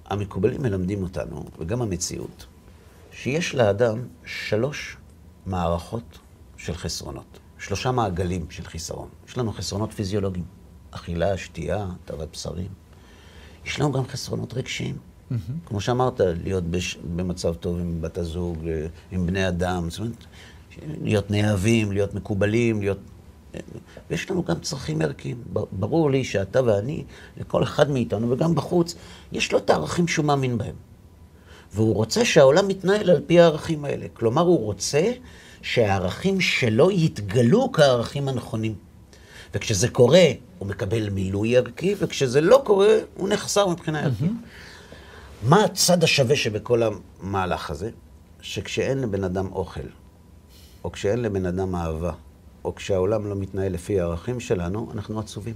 [0.06, 2.46] המקובלים מלמדים אותנו, וגם המציאות,
[3.12, 4.98] שיש לאדם שלוש
[5.46, 6.20] מערכות
[6.58, 7.40] של חסרונות.
[7.64, 9.08] שלושה מעגלים של חיסרון.
[9.28, 10.46] יש לנו חסרונות פיזיולוגיים,
[10.92, 12.68] אכילה, שתייה, תאוות בשרים.
[13.66, 14.98] יש לנו גם חסרונות רגשיים.
[15.66, 16.98] כמו שאמרת, להיות בש...
[17.16, 20.26] במצב טוב עם בת הזוג, אה, עם בני אדם, זאת אומרת,
[21.04, 22.98] להיות נאהבים, להיות מקובלים, להיות...
[24.10, 25.44] ויש לנו גם צרכים ערכיים.
[25.72, 27.04] ברור לי שאתה ואני,
[27.38, 28.96] לכל אחד מאיתנו, וגם בחוץ,
[29.32, 30.76] יש לו את הערכים שהוא מאמין בהם.
[31.74, 34.06] והוא רוצה שהעולם מתנהל על פי הערכים האלה.
[34.14, 35.12] כלומר, הוא רוצה
[35.64, 38.76] שהערכים שלו יתגלו כערכים הנכונים.
[39.54, 40.26] וכשזה קורה,
[40.60, 44.32] הוא מקבל מילוי ערכי, וכשזה לא קורה, הוא נחסר מבחינה ערכית.
[45.44, 47.90] מה הצד השווה שבכל המהלך הזה?
[48.42, 49.82] שכשאין לבן אדם אוכל,
[50.84, 52.12] או כשאין לבן אדם אהבה,
[52.66, 55.56] או כשהעולם לא מתנהל לפי הערכים שלנו, אנחנו עצובים.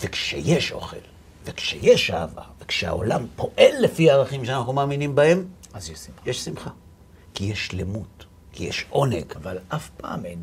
[0.00, 0.96] וכשיש אוכל,
[1.44, 6.20] וכשיש אהבה, וכשהעולם פועל לפי הערכים שאנחנו מאמינים בהם, אז יש שמחה.
[6.26, 6.70] יש שמחה.
[7.38, 9.24] כי יש שלמות, כי יש עונג.
[9.36, 10.38] אבל אף פעם אין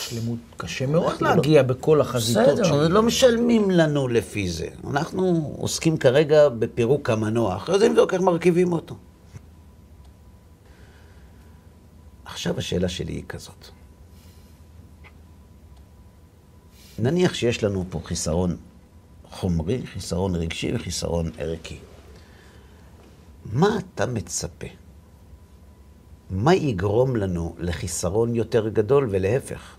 [0.00, 0.38] שלמות.
[0.56, 4.68] קשה מאוד אנחנו להגיע בכל החזיתות בסדר, של- לא משלמים לנו לפי זה.
[4.90, 8.96] אנחנו עוסקים כרגע בפירוק המנוע, אחרי זה נבדוק איך מרכיבים אותו.
[12.24, 13.68] עכשיו השאלה שלי היא כזאת.
[16.98, 18.56] נניח שיש לנו פה חיסרון
[19.30, 21.78] חומרי, חיסרון רגשי וחיסרון ערכי.
[23.52, 24.66] מה אתה מצפה?
[26.30, 29.76] מה יגרום לנו לחיסרון יותר גדול ולהפך?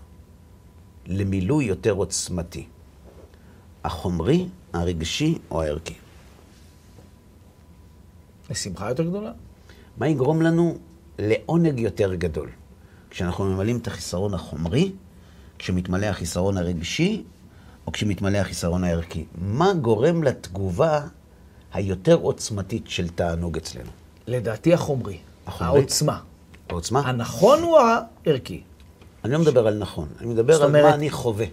[1.06, 2.66] למילוי יותר עוצמתי?
[3.84, 5.94] החומרי, הרגשי או הערכי?
[8.50, 9.32] לשמחה יותר גדולה?
[9.98, 10.78] מה יגרום לנו
[11.18, 12.50] לעונג יותר גדול?
[13.10, 14.92] כשאנחנו ממלאים את החיסרון החומרי,
[15.58, 17.24] כשמתמלא החיסרון הרגשי,
[17.86, 19.24] או כשמתמלא החיסרון הערכי?
[19.38, 21.06] מה גורם לתגובה
[21.72, 23.90] היותר עוצמתית של תענוג אצלנו?
[24.26, 25.18] לדעתי החומרי.
[25.46, 25.78] החומרי?
[25.78, 26.20] העוצמה.
[26.68, 27.00] העוצמה?
[27.00, 28.60] הנכון הוא הערכי.
[29.24, 31.46] אני לא מדבר על נכון, אני מדבר על מה אני חווה.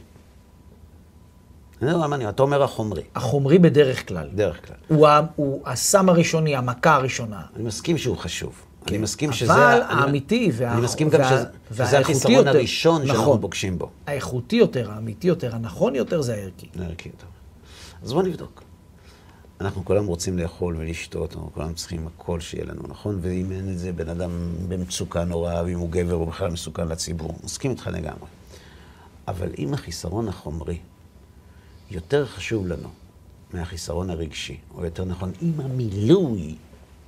[1.81, 4.29] אני מדבר על מה אני, אתה אומר החומרי, החומרי בדרך כלל.
[4.33, 4.75] בדרך כלל.
[4.87, 7.41] הוא, הוא הסם הראשוני, המכה הראשונה.
[7.55, 8.61] אני מסכים שהוא חשוב.
[8.87, 9.01] אני כן.
[9.03, 9.53] מסכים אבל שזה...
[9.75, 12.49] אני- האמיתי וה- אני מסכים גם וה- שזה- שזה והאיכותי החיסרון יותר.
[12.49, 13.41] הראשון שאנחנו נכון.
[13.41, 13.89] פוגשים בו.
[14.07, 16.67] האיכותי יותר, האמיתי יותר, הנכון יותר זה הערכי.
[16.79, 17.25] ערכי יותר.
[18.03, 18.63] אז בוא נבדוק.
[19.61, 23.19] אנחנו כולם רוצים לאכול ולשתות, אנחנו כולם צריכים הכל שיהיה לנו, נכון?
[23.21, 24.31] ואם אין את זה, בן אדם
[24.67, 27.35] במצוקה נוראה, ואם הוא גבר הוא בכלל מסוכן לציבור.
[27.43, 28.27] מסכים איתך לגמרי.
[29.27, 30.79] אבל אם החיסרון החומרי
[31.91, 32.89] יותר חשוב לנו
[33.53, 36.55] מהחיסרון הרגשי, או יותר נכון, אם המילוי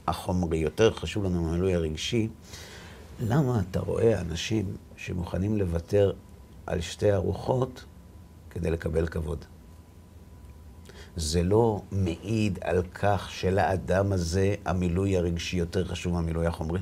[0.08, 2.28] החומרי יותר חשוב לנו מהמילוי הרגשי,
[3.20, 4.66] למה אתה רואה אנשים
[4.98, 6.14] שמוכנים לוותר
[6.66, 7.84] על שתי ארוחות
[8.50, 9.46] כדי לקבל כבוד?
[11.18, 16.80] זה לא מעיד על כך שלאדם הזה המילוי הרגשי יותר חשוב מהמילוי החומרי?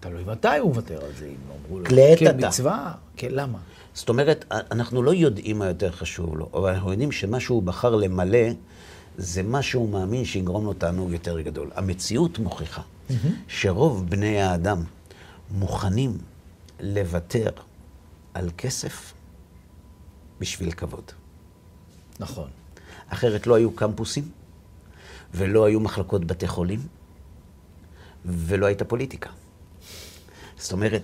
[0.00, 1.34] תלוי מתי הוא מוותר על זה, אם
[1.66, 2.48] אמרו לו, לעת כן, עתה.
[2.48, 3.58] מצווה, כן, למה?
[3.94, 7.94] זאת אומרת, אנחנו לא יודעים מה יותר חשוב לו, אבל אנחנו יודעים שמה שהוא בחר
[7.94, 8.48] למלא,
[9.16, 11.70] זה מה שהוא מאמין שיגרום לו תענוג יותר גדול.
[11.74, 12.82] המציאות מוכיחה
[13.48, 14.84] שרוב בני האדם
[15.50, 16.18] מוכנים
[16.80, 17.50] לוותר
[18.34, 19.12] על כסף
[20.40, 21.12] בשביל כבוד.
[22.20, 22.48] נכון.
[23.08, 24.28] אחרת לא היו קמפוסים,
[25.34, 26.80] ולא היו מחלקות בתי חולים,
[28.24, 29.30] ולא הייתה פוליטיקה.
[30.58, 31.02] זאת אומרת,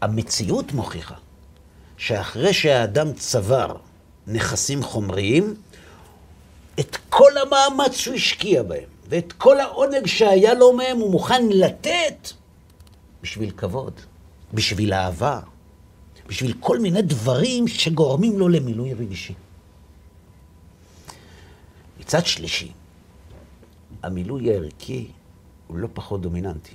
[0.00, 1.14] המציאות מוכיחה
[1.96, 3.76] שאחרי שהאדם צבר
[4.26, 5.54] נכסים חומריים,
[6.80, 12.28] את כל המאמץ שהוא השקיע בהם, ואת כל העונג שהיה לו מהם הוא מוכן לתת
[13.22, 13.92] בשביל כבוד,
[14.54, 15.40] בשביל אהבה,
[16.26, 19.34] בשביל כל מיני דברים שגורמים לו למילוי רגשי.
[22.02, 22.72] מצד שלישי,
[24.02, 25.10] המילוי הערכי
[25.66, 26.74] הוא לא פחות דומיננטי.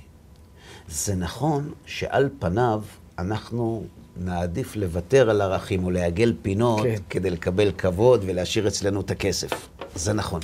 [0.88, 2.82] זה נכון שעל פניו
[3.18, 3.84] אנחנו
[4.16, 7.02] נעדיף לוותר על ערכים או לעגל פינות כן.
[7.10, 9.68] כדי לקבל כבוד ולהשאיר אצלנו את הכסף.
[9.94, 10.40] זה נכון.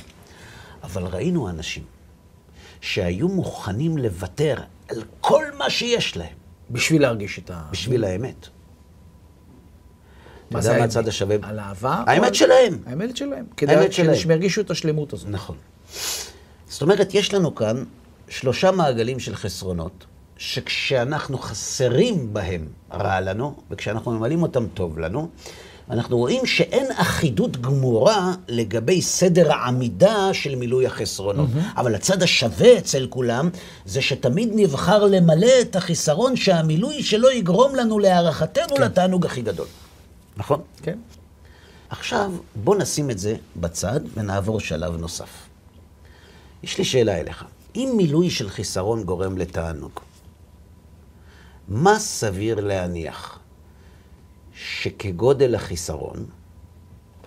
[0.83, 1.83] אבל ראינו אנשים
[2.81, 4.55] שהיו מוכנים לוותר
[4.89, 6.35] על כל מה שיש להם
[6.71, 7.63] בשביל להרגיש את ה...
[7.71, 8.47] בשביל האמת.
[10.63, 10.83] מה האמת?
[10.89, 11.35] הצד השווה?
[11.41, 12.03] על אהבה?
[12.07, 12.77] האמת על- שלהם.
[12.85, 13.45] האמת שלהם.
[13.57, 13.91] כדי.
[13.91, 15.27] שהם ירגישו את השלמות הזאת.
[15.29, 15.55] נכון.
[16.67, 17.83] זאת אומרת, יש לנו כאן
[18.29, 20.05] שלושה מעגלים של חסרונות,
[20.37, 25.27] שכשאנחנו חסרים בהם רע לנו, וכשאנחנו ממלאים אותם טוב לנו,
[25.89, 31.49] אנחנו רואים שאין אחידות גמורה לגבי סדר העמידה של מילוי החסרונות.
[31.77, 33.49] אבל הצד השווה אצל כולם,
[33.85, 39.67] זה שתמיד נבחר למלא את החיסרון שהמילוי שלו יגרום לנו להערכתנו לתענוג הכי גדול.
[40.37, 40.61] נכון?
[40.81, 40.99] כן.
[41.89, 45.29] עכשיו, בוא נשים את זה בצד ונעבור שלב נוסף.
[46.63, 47.45] יש לי שאלה אליך.
[47.75, 49.91] אם מילוי של חיסרון גורם לתענוג,
[51.67, 53.39] מה סביר להניח
[54.53, 56.25] שכגודל החיסרון,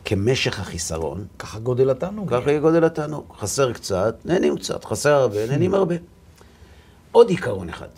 [0.04, 2.30] כמשך החיסרון, ככה גודל התענוג.
[2.30, 3.24] ככה יהיה גודל התענוג.
[3.38, 5.94] חסר קצת, נהנים קצת, חסר הרבה, נהנים הרבה.
[7.12, 7.88] עוד עיקרון אחד.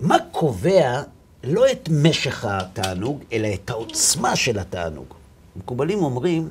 [0.00, 1.02] מה קובע
[1.44, 5.14] לא את משך התענוג, אלא את העוצמה של התענוג?
[5.56, 6.48] מקובלים אומרים,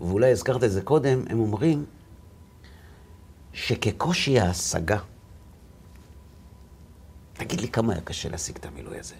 [0.00, 1.84] ואולי הזכרת את זה קודם, הם אומרים
[3.52, 4.98] שכקושי ההשגה,
[7.32, 9.14] תגיד לי כמה היה קשה להשיג את המילוי הזה.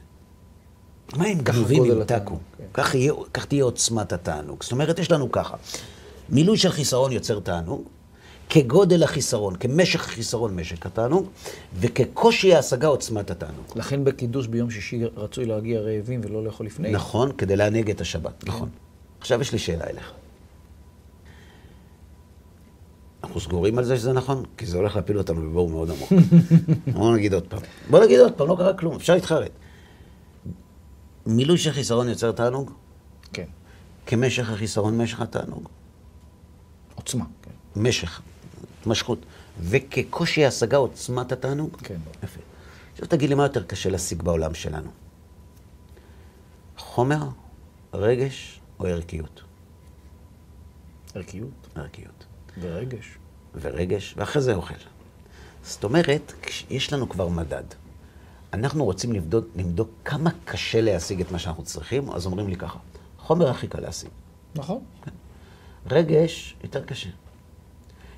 [1.16, 2.02] מה ככה גנובים ימתקו?
[2.02, 2.64] התענוג, כן.
[3.32, 4.62] כך תהיה עוצמת התענוג.
[4.62, 5.56] זאת אומרת, יש לנו ככה,
[6.28, 7.88] מילוי של חיסרון יוצר תענוג,
[8.48, 11.26] כגודל החיסרון, כמשך החיסרון משק התענוג,
[11.74, 13.64] וכקושי ההשגה עוצמת התענוג.
[13.76, 16.90] לכן בקידוש ביום שישי רצוי להגיע רעבים ולא לאכול לפני.
[16.90, 18.68] נכון, כדי לענג את השבת, נכון.
[19.20, 20.12] עכשיו יש לי שאלה אליך.
[23.24, 24.44] אנחנו סגורים על זה שזה נכון?
[24.56, 26.12] כי זה הולך להפיל אותנו בבור מאוד עמוק.
[26.94, 27.60] בוא נגיד עוד פעם.
[27.90, 29.50] בוא נגיד עוד פעם, לא קרה כלום, אפשר להתחרט.
[31.26, 32.70] מילוי של חיסרון יוצר תענוג,
[33.32, 33.44] כן.
[34.06, 35.68] כמשך החיסרון משך התענוג.
[36.94, 37.24] עוצמה.
[37.42, 37.50] כן.
[37.80, 38.20] משך,
[38.80, 39.18] התמשכות.
[39.60, 41.76] וכקושי ההשגה עוצמת התענוג.
[41.82, 41.98] כן.
[42.22, 42.40] יפה.
[42.92, 44.90] עכשיו תגיד לי, מה יותר קשה להשיג בעולם שלנו?
[46.78, 47.28] חומר,
[47.94, 49.42] רגש או ערכיות?
[51.14, 52.24] ערכיות ערכיות.
[52.60, 53.18] ורגש.
[53.54, 54.74] ורגש, ואחרי זה אוכל.
[55.62, 56.32] זאת אומרת,
[56.70, 57.64] יש לנו כבר מדד.
[58.52, 62.78] אנחנו רוצים לבדוק, למדוק כמה קשה להשיג את מה שאנחנו צריכים, אז אומרים לי ככה,
[63.18, 64.10] חומר הכי קל להשיג.
[64.54, 64.80] נכון.
[65.90, 67.08] רגש, יותר קשה.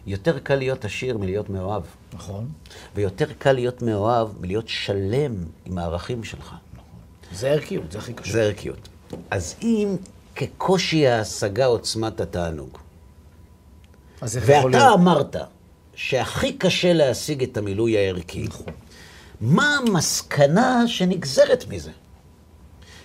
[0.07, 1.83] יותר קל להיות עשיר מלהיות מאוהב,
[2.13, 2.49] נכון.
[2.95, 5.35] ויותר קל להיות מאוהב מלהיות שלם
[5.67, 6.55] עם הערכים שלך.
[7.33, 8.33] זה ערכיות, זה הכי קשה.
[8.33, 8.89] זה ערכיות.
[9.31, 9.97] אז אם
[10.37, 12.79] כקושי ההשגה עוצמת התענוג,
[14.21, 15.01] אז איך יכול ואתה להיות?
[15.01, 15.37] אמרת
[15.95, 18.73] שהכי קשה להשיג את המילוי הערכי, נכון.
[19.41, 21.91] מה המסקנה שנגזרת מזה?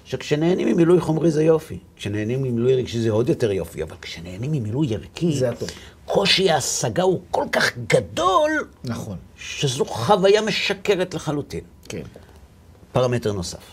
[0.05, 4.93] שכשנהנים ממילוי חומרי זה יופי, כשנהנים ממילוי רגשי זה עוד יותר יופי, אבל כשנהנים ממילוי
[4.93, 5.69] ערכי, זה הטוב.
[6.05, 8.51] קושי ההשגה הוא כל כך גדול,
[8.83, 9.17] נכון.
[9.37, 11.63] שזו חוויה משקרת לחלוטין.
[11.89, 12.01] כן.
[12.91, 13.63] פרמטר נוסף.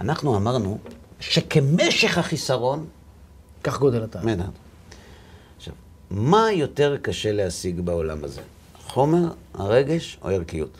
[0.00, 0.78] אנחנו אמרנו
[1.20, 2.86] שכמשך החיסרון,
[3.62, 4.30] כך גודל התענוג.
[4.30, 4.50] מנהל.
[5.56, 5.74] עכשיו,
[6.10, 8.40] מה יותר קשה להשיג בעולם הזה?
[8.86, 10.76] חומר, הרגש או ערכיות?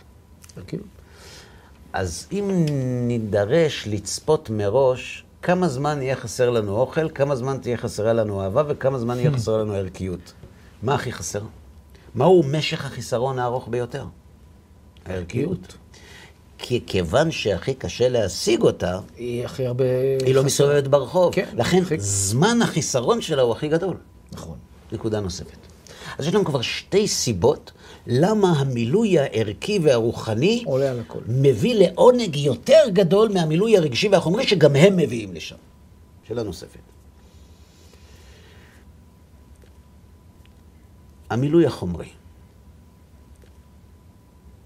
[0.57, 1.00] ערכיות.
[1.93, 2.67] אז אם
[3.07, 8.63] נידרש לצפות מראש, כמה זמן יהיה חסר לנו אוכל, כמה זמן תהיה חסרה לנו אהבה
[8.69, 10.33] וכמה זמן יהיה חסר לנו ערכיות.
[10.83, 11.41] מה הכי חסר?
[12.15, 14.05] מהו משך החיסרון הארוך ביותר?
[15.07, 15.75] הערכיות.
[16.59, 19.85] כי כיוון שהכי קשה להשיג אותה, היא הכי הרבה...
[20.27, 21.35] היא לא מסתובבת ברחוב.
[21.35, 23.97] כן, לכן הכי- זמן החיסרון שלה הוא הכי גדול.
[24.33, 24.57] נכון.
[24.93, 25.57] נקודה נוספת.
[26.19, 27.73] אז יש לנו כבר שתי סיבות
[28.07, 31.21] למה המילוי הערכי והרוחני עולה על הכל.
[31.29, 35.57] מביא לעונג יותר גדול מהמילוי הרגשי והחומרי שגם הם מביאים לשם.
[36.29, 36.81] שאלה נוספת.
[41.31, 42.09] המילוי החומרי.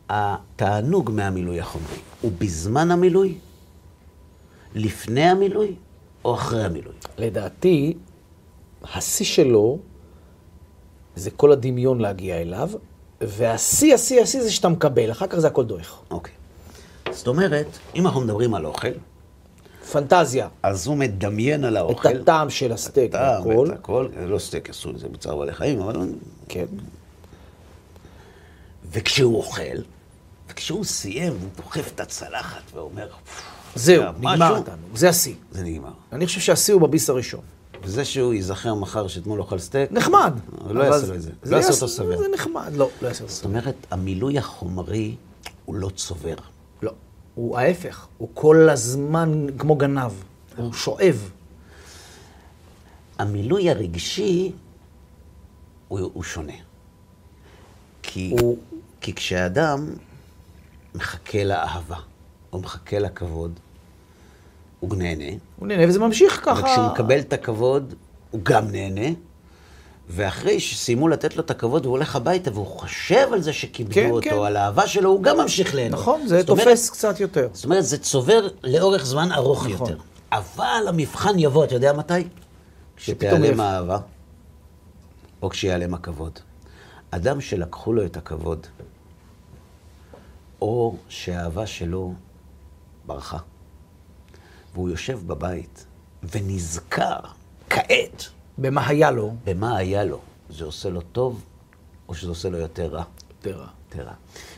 [0.08, 3.38] התענוג מהמילוי החומרי הוא בזמן המילוי,
[4.74, 5.74] לפני המילוי
[6.24, 6.94] או אחרי המילוי?
[7.18, 7.94] לדעתי,
[8.82, 9.78] השיא שלו
[11.16, 12.70] זה כל הדמיון להגיע אליו,
[13.20, 15.98] והשיא, השיא, השיא זה שאתה מקבל, אחר כך זה הכל דועך.
[16.10, 16.34] אוקיי.
[17.10, 18.88] זאת אומרת, אם אנחנו מדברים על אוכל,
[19.92, 20.48] פנטזיה.
[20.62, 22.08] אז הוא מדמיין על את האוכל.
[22.08, 23.68] הטעם של הסטייק, טעם, הכל.
[23.72, 24.08] את הכל.
[24.26, 25.96] לא סטייק, עשו את זה בצער בעלי חיים, אבל...
[26.48, 26.66] כן.
[28.90, 29.76] וכשהוא אוכל,
[30.48, 33.08] וכשהוא סיים, הוא דוחף את הצלחת ואומר,
[33.74, 34.86] זהו, נגמר אותנו.
[34.94, 35.34] זה השיא.
[35.50, 35.92] זה נגמר.
[36.12, 37.40] אני חושב שהשיא הוא בביס הראשון.
[37.84, 40.32] וזה שהוא ייזכר מחר שאתמול אוכל סטייק, נחמד.
[40.70, 41.30] לא יעשה לו את זה.
[41.44, 42.18] לא יעשה אותו סביר.
[42.18, 42.72] זה נחמד.
[42.74, 43.50] לא, לא יעשה אותו זאת סביר.
[43.60, 45.16] אומרת, המילוי החומרי
[45.64, 46.34] הוא לא צובר.
[46.82, 46.92] לא.
[47.34, 48.06] הוא ההפך.
[48.18, 50.12] הוא כל הזמן כמו גנב.
[50.56, 51.30] הוא שואב.
[53.18, 54.52] המילוי הרגשי
[55.88, 56.52] הוא, הוא שונה.
[58.02, 58.58] כי, הוא-
[59.00, 59.86] כי כשאדם
[60.94, 61.96] מחכה לאהבה,
[62.52, 63.60] או מחכה לכבוד,
[64.80, 65.24] הוא נהנה,
[65.64, 66.60] הוא נהנה וזה ממשיך ככה.
[66.60, 67.94] וכשהוא מקבל את הכבוד,
[68.30, 69.06] הוא גם נהנה,
[70.08, 74.10] ואחרי שסיימו לתת לו את הכבוד, הוא הולך הביתה והוא חושב על זה שכיבדו כן,
[74.10, 74.36] אותו, כן.
[74.46, 76.00] על האהבה שלו, הוא גם ממשיך ליהנות.
[76.00, 77.48] נכון, זה זאת אומרת- תופס קצת יותר.
[77.52, 79.88] זאת אומרת, זה צובר לאורך זמן ארוך נכון.
[79.90, 80.02] יותר.
[80.32, 82.14] אבל המבחן יבוא, אתה יודע מתי?
[82.96, 83.98] כשתיעלם האהבה,
[85.42, 86.38] או כשיעלם הכבוד.
[87.10, 88.66] אדם שלקחו לו את הכבוד,
[90.62, 92.12] או שהאהבה שלו
[93.06, 93.38] ברחה,
[94.74, 95.86] והוא יושב בבית
[96.34, 97.18] ונזכר
[97.70, 99.34] כעת במה היה לו?
[99.44, 101.42] במה היה לו, זה עושה לו טוב,
[102.08, 103.04] או שזה עושה לו יותר רע?
[103.30, 103.66] יותר רע.
[103.88, 104.14] יותר רע.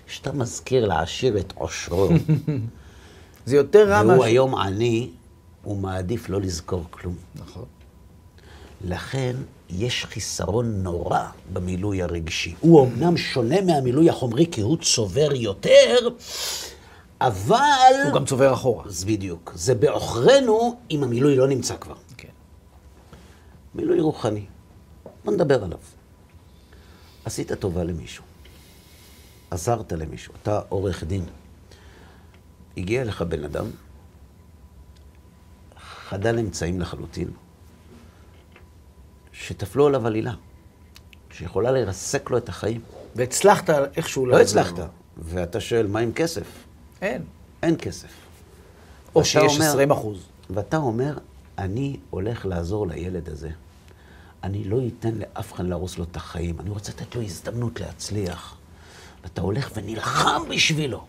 [0.06, 2.08] כשאתה מזכיר לעשיר את עושרו,
[3.46, 4.24] זה יותר רע והוא.
[4.24, 5.10] היום עני,
[5.62, 7.14] הוא מעדיף לא לזכור כלום.
[7.34, 7.64] נכון.
[8.84, 9.36] לכן
[9.70, 12.54] יש חיסרון נורא במילוי הרגשי.
[12.60, 16.08] הוא אמנם שונה מהמילוי החומרי כי הוא צובר יותר,
[17.20, 17.94] אבל...
[18.04, 18.84] הוא גם צובר אחורה.
[18.86, 19.52] אז בדיוק.
[19.54, 21.94] זה בעוכרינו אם המילוי לא נמצא כבר.
[22.16, 22.28] כן.
[23.74, 24.46] מילוי רוחני.
[25.24, 25.78] בוא נדבר עליו.
[27.24, 28.24] עשית טובה למישהו.
[29.50, 30.34] עזרת למישהו.
[30.42, 31.24] אתה עורך דין.
[32.76, 33.66] הגיע אליך בן אדם,
[36.08, 37.30] חדל אמצעים לחלוטין,
[39.32, 40.34] שטפלו עליו עלילה,
[41.30, 42.80] שיכולה לרסק לו את החיים.
[43.16, 44.26] והצלחת איכשהו...
[44.26, 44.74] לא הצלחת.
[45.16, 46.65] ואתה שואל, מה עם כסף?
[47.02, 47.22] אין.
[47.62, 48.08] אין כסף.
[49.14, 50.18] או שיש אומר- 20 אחוז.
[50.50, 51.18] ואתה אומר,
[51.58, 53.50] אני הולך לעזור לילד הזה.
[54.44, 56.60] אני לא אתן לאף אחד להרוס לו את החיים.
[56.60, 58.56] אני רוצה לתת לו הזדמנות להצליח.
[59.22, 61.04] ואתה הולך ונלחם בשבילו.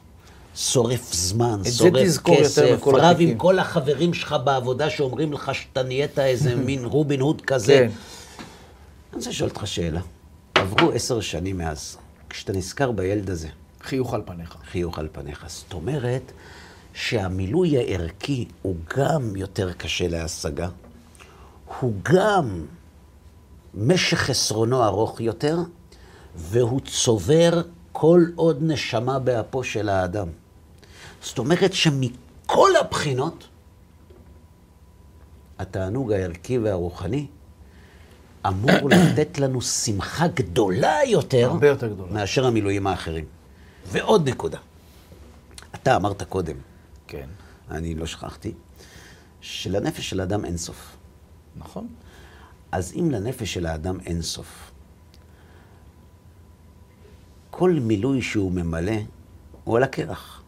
[0.55, 3.29] שורף זמן, שורף כסף, רב התיקים.
[3.29, 7.73] עם כל החברים שלך בעבודה שאומרים לך שאתה נהיית איזה מין רובין הוד כזה.
[7.73, 7.83] כן.
[9.09, 10.01] אני רוצה לשאול אותך שאלה.
[10.55, 11.97] עברו עשר שנים מאז.
[12.29, 13.47] כשאתה נזכר בילד הזה,
[13.87, 14.55] חיוך על פניך.
[14.71, 15.45] חיוך על פניך.
[15.47, 16.31] זאת אומרת
[16.93, 20.69] שהמילוי הערכי הוא גם יותר קשה להשגה,
[21.79, 22.65] הוא גם
[23.73, 25.57] משך חסרונו ארוך יותר,
[26.35, 30.27] והוא צובר כל עוד נשמה באפו של האדם.
[31.21, 33.47] זאת אומרת שמכל הבחינות,
[35.59, 37.27] התענוג הערכי והרוחני
[38.47, 42.13] אמור לתת לנו שמחה גדולה יותר, יותר גדולה.
[42.13, 43.36] מאשר המילואים האחרים.
[43.87, 44.57] ועוד נקודה.
[45.75, 46.55] אתה אמרת קודם,
[47.07, 47.27] כן.
[47.71, 48.53] אני לא שכחתי,
[49.41, 50.95] שלנפש של האדם אין סוף.
[51.57, 51.87] נכון.
[52.71, 54.71] אז אם לנפש של האדם אין סוף,
[57.49, 58.97] כל מילוי שהוא ממלא
[59.63, 60.41] הוא על הקרח.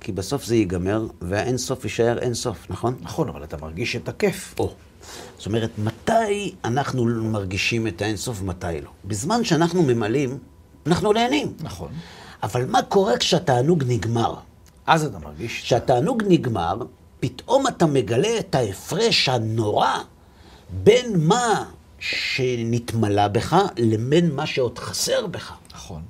[0.00, 2.96] כי בסוף זה ייגמר, והאין סוף יישאר אין סוף, נכון?
[3.00, 4.54] נכון, אבל אתה מרגיש את הכיף.
[4.58, 4.74] או.
[5.38, 8.90] זאת אומרת, מתי אנחנו מרגישים את האין סוף ומתי לא?
[9.04, 10.38] בזמן שאנחנו ממלאים,
[10.86, 11.52] אנחנו נהנים.
[11.60, 11.92] נכון.
[12.46, 14.34] אבל מה קורה כשהתענוג נגמר?
[14.86, 15.62] אז אתה מרגיש...
[15.62, 16.76] כשהתענוג נגמר,
[17.20, 19.92] פתאום אתה מגלה את ההפרש הנורא
[20.70, 21.64] בין מה
[21.98, 25.52] שנתמלא בך לבין מה שעוד חסר בך.
[25.74, 26.02] נכון.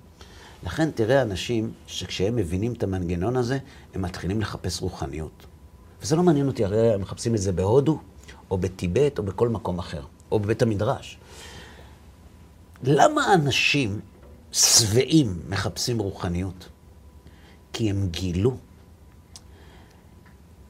[0.67, 3.59] לכן תראה אנשים שכשהם מבינים את המנגנון הזה,
[3.95, 5.47] הם מתחילים לחפש רוחניות.
[6.03, 7.99] וזה לא מעניין אותי, הרי הם מחפשים את זה בהודו,
[8.51, 11.19] או בטיבט, או בכל מקום אחר, או בבית המדרש.
[12.83, 14.01] למה אנשים
[14.53, 16.69] שבעים מחפשים רוחניות?
[17.73, 18.57] כי הם גילו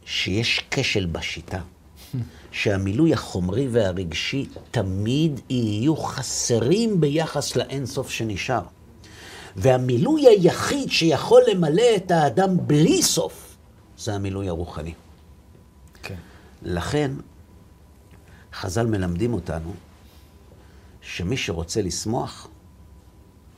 [0.05, 1.61] שיש כשל בשיטה,
[2.53, 8.63] שהמילוי החומרי והרגשי תמיד יהיו חסרים ביחס לאינסוף שנשאר.
[9.57, 13.57] והמילוי היחיד שיכול למלא את האדם בלי סוף,
[13.99, 14.95] זה המילוי הרוחני.
[16.03, 16.15] כן.
[16.63, 17.11] לכן,
[18.53, 19.75] חז"ל מלמדים אותנו
[21.01, 22.49] שמי שרוצה לשמוח,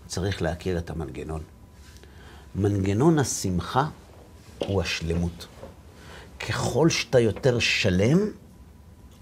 [0.08, 1.42] צריך להכיר את המנגנון.
[2.54, 3.88] מנגנון השמחה
[4.58, 5.46] הוא השלמות.
[6.48, 8.18] ככל שאתה יותר שלם,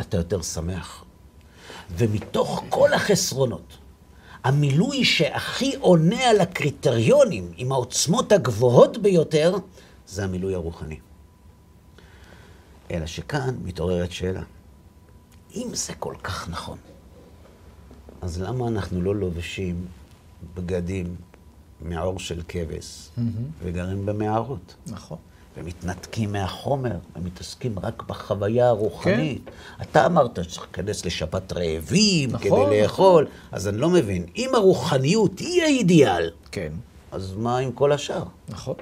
[0.00, 1.04] אתה יותר שמח.
[1.90, 3.78] ומתוך כל החסרונות,
[4.44, 9.56] המילוי שהכי עונה על הקריטריונים, עם העוצמות הגבוהות ביותר,
[10.06, 10.98] זה המילוי הרוחני.
[12.90, 14.42] אלא שכאן מתעוררת שאלה.
[15.54, 16.78] אם זה כל כך נכון,
[18.22, 19.86] אז למה אנחנו לא לובשים
[20.54, 21.16] בגדים
[21.80, 23.08] מעור של כבש
[23.62, 24.74] וגרים במערות?
[24.86, 25.18] נכון.
[25.56, 29.42] ומתנתקים מהחומר, ומתעסקים רק בחוויה הרוחנית.
[29.44, 29.82] כן.
[29.82, 32.72] אתה אמרת שצריך להיכנס לשבת רעבים נכון, כדי נכון.
[32.72, 34.26] לאכול, אז אני לא מבין.
[34.36, 36.72] אם הרוחניות היא האידיאל, כן.
[37.12, 38.24] אז מה עם כל השאר?
[38.48, 38.74] נכון.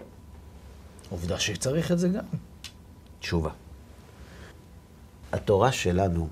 [1.11, 2.24] עובדה שצריך את זה גם.
[3.20, 3.50] תשובה.
[5.32, 6.28] התורה שלנו,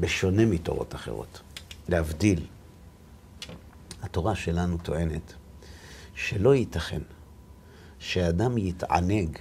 [0.00, 1.40] בשונה מתורות אחרות,
[1.88, 2.40] להבדיל,
[4.02, 5.32] התורה שלנו טוענת
[6.14, 7.00] שלא ייתכן
[7.98, 9.38] שאדם יתענג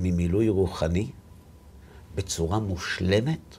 [0.00, 1.10] ממילוי רוחני
[2.14, 3.56] בצורה מושלמת,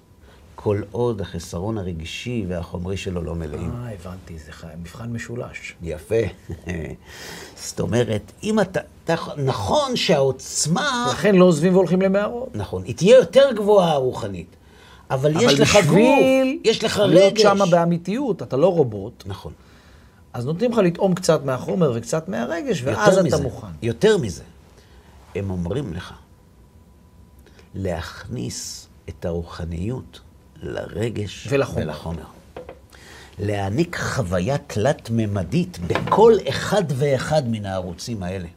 [0.56, 3.72] כל עוד החסרון הרגשי והחומרי שלו לא מלאים.
[3.72, 5.76] אה, הבנתי, זה ח- מבחן משולש.
[5.82, 6.16] יפה.
[7.66, 9.16] זאת אומרת, אם אתה, אתה...
[9.38, 11.08] נכון שהעוצמה...
[11.12, 12.56] לכן לא עוזבים והולכים למערות.
[12.56, 14.56] נכון, היא תהיה יותר גבוהה רוחנית,
[15.10, 15.98] אבל, יש לך גוף,
[16.64, 17.42] יש לך להיות רגש.
[17.42, 19.54] שמה באמיתיות, אתה לא רובוט, נכון.
[20.34, 23.68] אז נותנים לך לטעום קצת מהחומר וקצת מהרגש, ואז אתה מזה, מוכן.
[23.82, 24.44] יותר מזה,
[25.36, 26.14] הם אומרים לך
[27.76, 30.20] להכניס את הרוחניות
[30.62, 31.84] לרגש ולחומר.
[31.84, 32.24] ולחומר.
[33.40, 38.48] להעניק חוויה תלת-ממדית בכל אחד ואחד מן הערוצים האלה.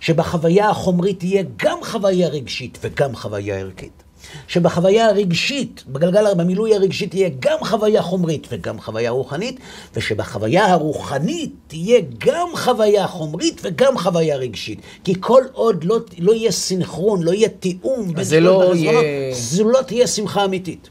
[0.00, 4.02] שבחוויה החומרית תהיה גם חוויה רגשית וגם חוויה ערכית.
[4.48, 9.60] שבחוויה הרגשית, בגלגל, במילוי הרגשי תהיה גם חוויה חומרית וגם חוויה רוחנית,
[9.94, 14.80] ושבחוויה הרוחנית תהיה גם חוויה חומרית וגם חוויה רגשית.
[15.04, 19.34] כי כל עוד לא, לא יהיה סינכרון, לא יהיה תיאום בין זה שלושת לא יהיה-
[19.34, 20.88] זו לא תהיה שמחה אמיתית.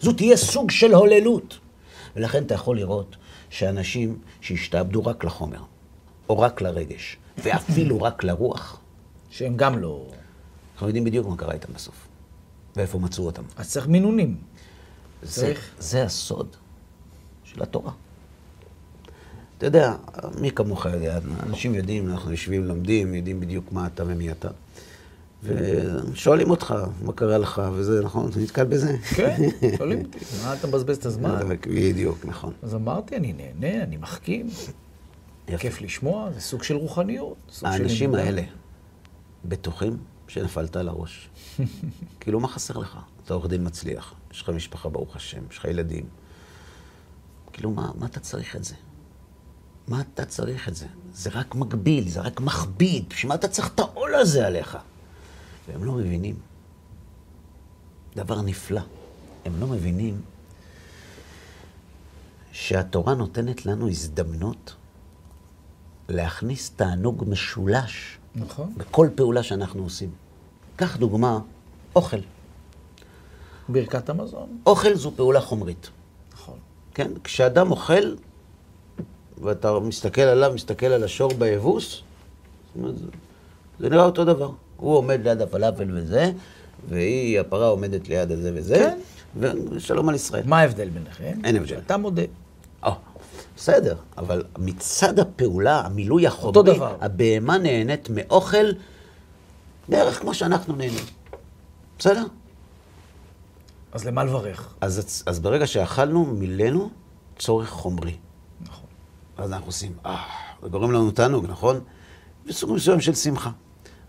[0.00, 1.58] זו תהיה סוג של הוללות.
[2.16, 3.16] ולכן אתה יכול לראות
[3.50, 5.58] שאנשים שהשתעבדו רק לחומר,
[6.28, 8.78] או רק לרגש, ואפילו רק לרוח,
[9.30, 10.02] שהם גם לא...
[10.74, 11.94] אנחנו יודעים בדיוק מה קרה איתם בסוף.
[12.76, 13.42] ואיפה מצאו אותם.
[13.56, 14.36] אז צריך מינונים.
[15.22, 15.70] זה, צריך.
[15.78, 16.56] זה הסוד
[17.44, 17.92] של התורה.
[19.58, 19.94] אתה יודע,
[20.40, 24.48] מי כמוך יודע, אנשים יודעים, אנחנו יושבים, לומדים, יודעים בדיוק מה אתה ומי אתה.
[25.42, 28.30] ושואלים אותך, מה קרה לך, וזה, נכון?
[28.30, 28.96] אתה נתקל בזה?
[29.16, 29.36] כן,
[29.76, 31.38] שואלים אותי, מה אתה מבזבז את הזמן?
[31.74, 32.52] בדיוק, נכון.
[32.62, 34.48] אז אמרתי, אני נהנה, אני מחכים.
[35.58, 37.60] כיף לשמוע, זה סוג של רוחניות.
[37.62, 38.14] האנשים.
[38.14, 38.42] האלה
[39.44, 39.96] בטוחים
[40.28, 41.28] שנפלת על הראש.
[42.20, 42.98] כאילו, מה חסר לך?
[43.24, 46.04] אתה עורך דין מצליח, יש לך משפחה, ברוך השם, יש לך ילדים.
[47.52, 48.74] כאילו, מה, מה אתה צריך את זה?
[49.88, 50.86] מה אתה צריך את זה?
[51.12, 53.08] זה רק מגביל, זה רק מכביד.
[53.08, 54.78] בשביל מה אתה צריך את העול הזה עליך?
[55.68, 56.36] והם לא מבינים.
[58.16, 58.80] דבר נפלא.
[59.44, 60.20] הם לא מבינים
[62.52, 64.74] שהתורה נותנת לנו הזדמנות
[66.08, 68.72] להכניס תענוג משולש נכון.
[68.76, 70.10] בכל פעולה שאנחנו עושים.
[70.76, 71.38] קח דוגמה,
[71.96, 72.16] אוכל.
[73.68, 74.58] ברכת המזון.
[74.66, 75.90] אוכל זו פעולה חומרית.
[76.34, 76.58] נכון.
[76.94, 77.10] כן?
[77.24, 78.14] כשאדם אוכל,
[79.42, 82.00] ואתה מסתכל עליו, מסתכל על השור ביבוס,
[83.80, 84.50] זה נראה אותו דבר.
[84.76, 86.32] הוא עומד ליד הפלאפל וזה,
[86.88, 88.98] והיא, הפרה עומדת ליד הזה וזה, כן.
[89.70, 90.42] ושלום על ישראל.
[90.46, 91.32] מה ההבדל ביניכם?
[91.44, 91.78] אין הבדל.
[91.86, 92.22] אתה מודה.
[93.56, 96.78] בסדר, אבל מצד הפעולה, המילוי החומרי.
[97.00, 98.66] הבהמה נהנית מאוכל
[99.88, 101.04] בערך כמו שאנחנו נהנים.
[101.98, 102.24] בסדר?
[103.92, 104.74] אז למה לברך?
[104.80, 106.90] אז, אז ברגע שאכלנו, מילאנו
[107.38, 108.16] צורך חומרי.
[108.60, 108.86] נכון.
[109.36, 110.22] אז אנחנו עושים, אה,
[110.62, 111.80] זה גורם לנו תענוג, נכון?
[112.46, 113.50] וסוג מסוים של שמחה.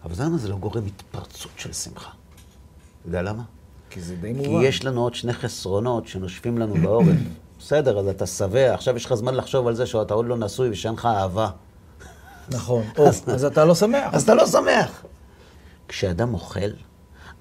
[0.04, 2.10] אבל למה זה לא גורם התפרצות של שמחה?
[2.10, 3.44] אתה יודע למה?
[3.90, 4.64] כי זה די כי מובן.
[4.64, 7.08] יש לנו עוד שני חסרונות שנושפים לנו בעורף.
[7.66, 10.70] בסדר, אז אתה שבע, עכשיו יש לך זמן לחשוב על זה שאתה עוד לא נשוי
[10.70, 11.50] ושאין לך אהבה.
[12.50, 12.84] נכון.
[13.28, 14.14] אז אתה לא שמח.
[14.14, 15.06] אז אתה לא שמח.
[15.88, 16.70] כשאדם אוכל,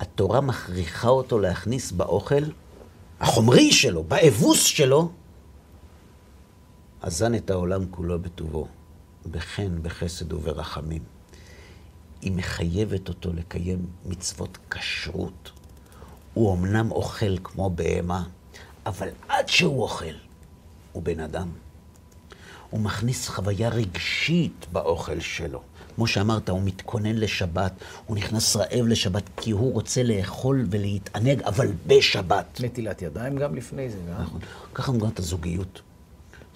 [0.01, 2.43] התורה מכריחה אותו להכניס באוכל,
[3.21, 5.11] החומרי שלו, באבוס שלו,
[7.03, 8.67] אזן את העולם כולו בטובו,
[9.31, 11.03] בחן, בחסד וברחמים.
[12.21, 15.51] היא מחייבת אותו לקיים מצוות כשרות.
[16.35, 18.25] הוא אמנם אוכל כמו בהמה,
[18.87, 20.15] אבל עד שהוא אוכל,
[20.93, 21.49] הוא בן אדם.
[22.71, 25.63] הוא מכניס חוויה רגשית באוכל שלו.
[25.95, 27.73] כמו שאמרת, הוא מתכונן לשבת,
[28.07, 32.61] הוא נכנס רעב לשבת, כי הוא רוצה לאכול ולהתענג, אבל בשבת.
[32.61, 34.23] נטילת ידיים גם לפני זה, גם.
[34.23, 34.41] נכון.
[34.75, 35.83] ככה את הזוגיות.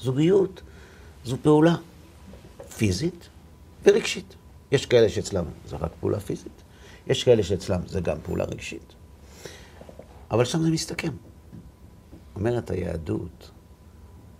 [0.01, 0.61] זוגיות
[1.25, 1.75] זו פעולה
[2.77, 3.29] פיזית
[3.85, 4.35] ורגשית.
[4.73, 6.63] יש כאלה שאצלם זה רק פעולה פיזית,
[7.07, 8.95] יש כאלה שאצלם זה גם פעולה רגשית.
[10.31, 11.13] אבל שם זה מסתכם.
[12.39, 13.51] אומרת היהדות,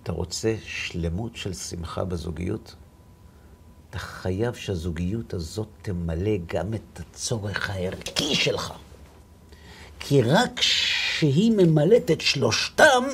[0.03, 2.75] אתה רוצה שלמות של שמחה בזוגיות?
[3.91, 8.73] אתה חייב שהזוגיות הזאת תמלא גם את הצורך הערכי שלך.
[10.01, 13.05] כי רק כשהיא ממלאת את שלושתם,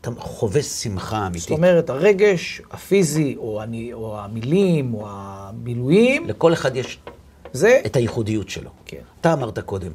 [0.00, 1.42] אתה חווה שמחה אמיתית.
[1.42, 6.98] זאת אומרת, הרגש הפיזי, או, אני, או המילים, או המילואים, לכל אחד יש
[7.52, 7.80] זה...
[7.86, 8.70] את הייחודיות שלו.
[8.86, 9.02] כן.
[9.20, 9.92] אתה אמרת קודם,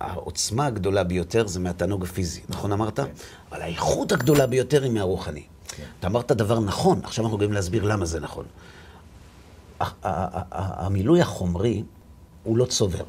[0.00, 3.00] העוצמה הגדולה ביותר זה מהתענוג הפיזי, נכון אמרת?
[3.00, 3.06] כן.
[3.50, 5.42] אבל האיכות הגדולה ביותר היא מהרוחני.
[5.68, 5.84] כן.
[6.00, 8.46] אתה אמרת דבר נכון, עכשיו אנחנו גם להסביר למה זה נכון.
[9.80, 11.82] המילוי החומרי
[12.42, 13.04] הוא לא צובר,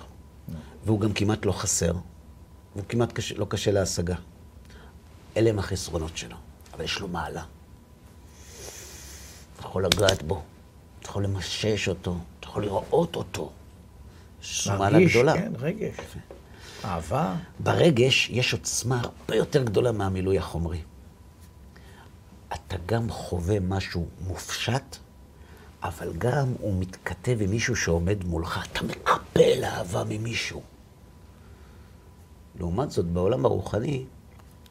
[0.86, 1.94] והוא גם כמעט לא חסר,
[2.76, 4.16] והוא כמעט קשה, לא קשה להשגה.
[5.38, 6.36] אלה הם החסרונות שלו,
[6.74, 7.44] אבל יש לו מעלה.
[9.60, 10.42] אתה יכול לגעת בו,
[11.00, 13.52] אתה יכול למשש אותו, אתה יכול לראות אותו.
[14.64, 15.34] זו מעלה גדולה.
[15.34, 15.96] כן, רגש.
[16.86, 17.36] אהבה.
[17.60, 20.82] ברגש יש עוצמה הרבה יותר גדולה מהמילוי החומרי.
[22.54, 24.98] אתה גם חווה משהו מופשט,
[25.84, 28.66] אבל גם הוא מתכתב עם מישהו שעומד מולך.
[28.72, 30.62] אתה מקבל אהבה ממישהו.
[32.60, 34.06] לעומת זאת, בעולם הרוחני,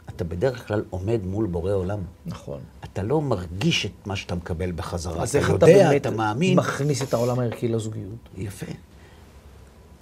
[0.09, 2.01] אתה בדרך כלל עומד מול בורא עולם.
[2.27, 2.61] נכון.
[2.85, 5.23] אתה לא מרגיש את מה שאתה מקבל בחזרה.
[5.23, 6.59] אז אתה איך אתה יודע, באמת אתה מאמין.
[6.59, 8.29] מכניס את העולם הערכי לזוגיות?
[8.37, 8.67] יפה.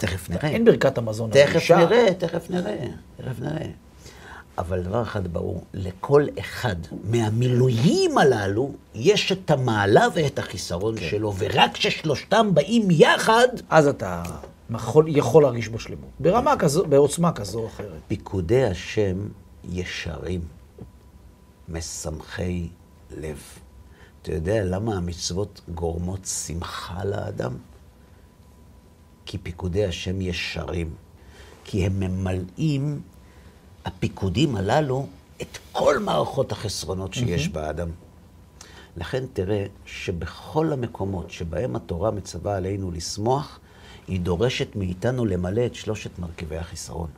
[0.03, 0.49] תכף נראה.
[0.49, 1.71] אין ברכת המזון תכף.
[1.71, 2.85] נראה, תכף נראה,
[3.17, 3.65] תכף נראה.
[4.57, 11.09] אבל דבר אחד ברור, לכל אחד מהמילואים הללו יש את המעלה ואת החיסרון כן.
[11.09, 14.23] שלו, ורק כששלושתם באים יחד, אז אתה
[14.75, 16.09] יכול, יכול להרגיש בו שלמות.
[16.19, 17.99] ברמה כזו, בעוצמה כזו או אחרת.
[18.07, 19.27] פיקודי השם
[19.69, 20.41] ישרים,
[21.69, 22.67] משמחי
[23.17, 23.41] לב.
[24.21, 27.53] אתה יודע למה המצוות גורמות שמחה לאדם?
[29.25, 30.89] כי פיקודי השם ישרים.
[31.63, 33.01] כי הם ממלאים,
[33.85, 35.07] הפיקודים הללו,
[35.41, 37.89] את כל מערכות החסרונות שיש באדם.
[38.97, 43.59] לכן תראה שבכל המקומות שבהם התורה מצווה עלינו לשמוח,
[44.07, 47.09] היא דורשת מאיתנו למלא את שלושת מרכיבי החיסרון.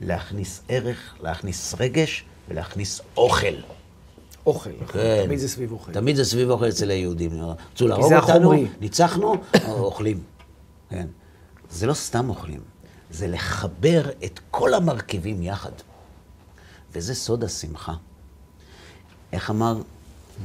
[0.00, 3.46] להכניס ערך, להכניס רגש ולהכניס אוכל.
[4.46, 5.00] אוכל, נכון.
[5.00, 5.22] כן.
[5.26, 5.92] תמיד זה סביב אוכל.
[5.92, 7.30] תמיד זה סביב אוכל אצל היהודים.
[7.74, 8.52] רצו להרוג אותנו.
[8.80, 9.34] ניצחנו,
[9.68, 10.22] אוכלים.
[10.90, 11.06] כן.
[11.72, 12.60] זה לא סתם אוכלים,
[13.10, 15.70] זה לחבר את כל המרכיבים יחד.
[16.92, 17.92] וזה סוד השמחה.
[19.32, 19.76] איך אמר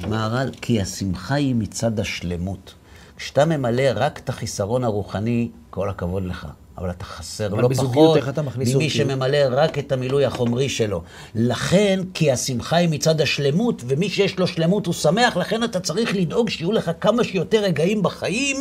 [0.07, 0.51] מהר"ל?
[0.61, 2.73] כי השמחה היא מצד השלמות.
[3.17, 6.47] כשאתה ממלא רק את החיסרון הרוחני, כל הכבוד לך.
[6.77, 8.17] אבל אתה חסר אבל לא פחות
[8.57, 8.89] ממי?
[8.89, 11.03] שממלא רק את המילוי החומרי שלו.
[11.35, 16.15] לכן, כי השמחה היא מצד השלמות, ומי שיש לו שלמות הוא שמח, לכן אתה צריך
[16.15, 18.57] לדאוג שיהיו לך כמה שיותר רגעים בחיים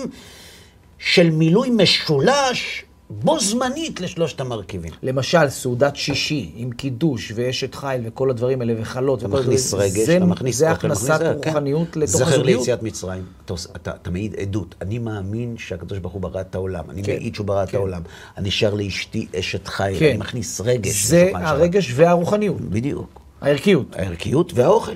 [0.99, 4.93] של מילוי משולש, בו זמנית לשלושת המרכיבים.
[5.03, 9.19] למשל, סעודת שישי עם קידוש ואשת חיל וכל הדברים האלה וחלות.
[9.19, 11.51] אתה מכניס רגש, זה, אתה מכניס זה אוכל, הכנסת כן.
[11.51, 12.61] רוחניות לתוך זכר הזוגיות.
[12.61, 13.25] ליציאת מצרים.
[13.45, 14.75] אתה, אתה, אתה מעיד עדות.
[14.83, 16.85] אני מאמין שהקדוש ברוך הוא ברא את העולם.
[16.91, 17.77] אני כן, מעיד שהוא ברא את כן.
[17.77, 18.03] העולם.
[18.37, 19.99] אני שר לאשתי אשת חיל.
[19.99, 20.09] כן.
[20.09, 21.07] אני מכניס רגש.
[21.07, 21.31] זה.
[21.35, 23.21] הרגש והרוחניות, בדיוק.
[23.41, 23.97] הערכיות.
[23.97, 24.93] הערכיות והאוכל.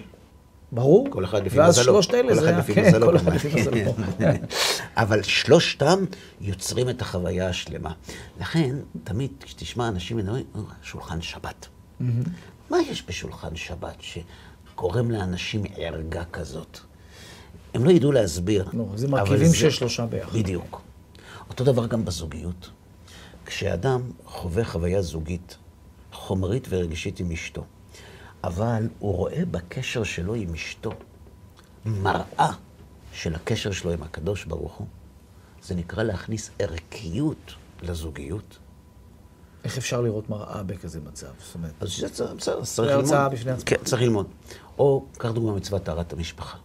[0.72, 1.06] ברור.
[1.10, 1.92] כל אחד לפי ואז מזלו.
[1.92, 2.62] שלושת אלה זה...
[2.74, 3.00] כן.
[3.00, 3.34] כל אחד.
[3.34, 3.94] לפי מזלו.
[4.96, 6.04] אבל שלושתם
[6.40, 7.92] יוצרים את החוויה השלמה.
[8.40, 11.66] לכן, תמיד כשתשמע אנשים מדברים, "אה, שולחן שבת.
[12.70, 16.78] מה יש בשולחן שבת שגורם לאנשים ערגה כזאת?
[17.74, 18.68] הם לא ידעו להסביר.
[18.72, 20.32] לא, זה מרכיבים של שלושה ביחד.
[20.38, 20.82] בדיוק.
[21.50, 22.70] אותו דבר גם בזוגיות.
[23.46, 25.56] כשאדם חווה חוויה זוגית,
[26.12, 27.64] חומרית ורגשית עם אשתו,
[28.45, 30.93] אבל הוא רואה בקשר שלו עם אשתו
[31.84, 32.53] מראה
[33.12, 34.86] של הקשר שלו עם הקדוש ברוך הוא,
[35.62, 38.59] זה נקרא להכניס ערכיות לזוגיות.
[39.64, 41.26] איך אפשר לראות מראה בכזה מצב?
[41.38, 43.05] זאת אומרת, אז זה צריך, בסדר, זה צריך ללמוד.
[43.05, 43.64] הרצאה בפני עצמה.
[43.64, 44.26] כן, צריך ללמוד.
[44.78, 46.59] או, קח דוגמא מצוות טהרת המשפחה.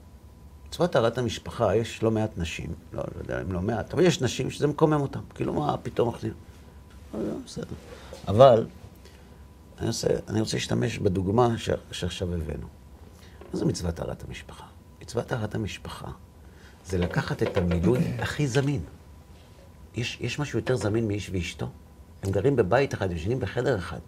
[0.70, 4.22] מצוות טהרת המשפחה, יש לא מעט נשים, לא, לא יודע אם לא מעט, אבל יש
[4.22, 5.20] נשים שזה מקומם אותן.
[5.36, 6.16] כאילו, מה פתאום?
[6.24, 6.30] לא,
[7.14, 7.76] לא, בסדר.
[8.28, 8.68] אבל,
[9.80, 12.68] אני רוצה, אני רוצה להשתמש בדוגמה ש, שעכשיו הבאנו.
[13.54, 14.66] מה זה מצוות טהרת המשפחה?
[15.02, 16.12] מצוות טהרת המשפחה
[16.86, 18.82] זה לקחת את המילוי הכי זמין.
[19.96, 21.70] יש, יש משהו יותר זמין מאיש ואשתו?
[22.24, 24.00] הם גרים בבית אחד, ישנים בחדר אחד.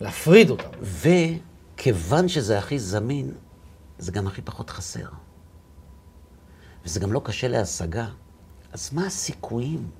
[0.00, 0.68] להפריד אותם.
[0.82, 3.32] וכיוון שזה הכי זמין,
[3.98, 5.08] זה גם הכי פחות חסר.
[6.84, 8.08] וזה גם לא קשה להשגה.
[8.72, 9.90] אז מה הסיכויים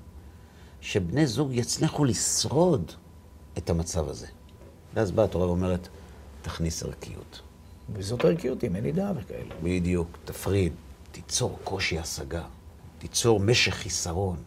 [0.81, 2.91] שבני זוג יצליחו לשרוד
[3.57, 4.27] את המצב הזה?
[4.93, 5.87] ואז באה התורה ואומרת,
[6.41, 7.41] תכניס ערכיות.
[7.93, 9.55] וזאת הערכיות, אם אין ידיעה וכאלה.
[9.63, 10.73] בדיוק, תפריד,
[11.11, 12.43] תיצור קושי השגה,
[12.99, 14.37] תיצור משך חיסרון,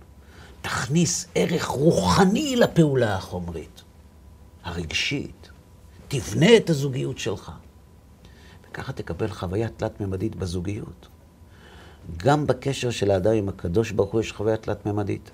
[0.63, 3.83] תכניס ערך רוחני לפעולה החומרית,
[4.65, 5.49] הרגשית,
[6.09, 7.53] תבנה את הזוגיות שלך.
[8.71, 11.09] וככה תקבל חוויה תלת-ממדית בזוגיות.
[12.17, 15.31] גם בקשר של האדם עם הקדוש ברוך הוא יש חוויה תלת-ממדית.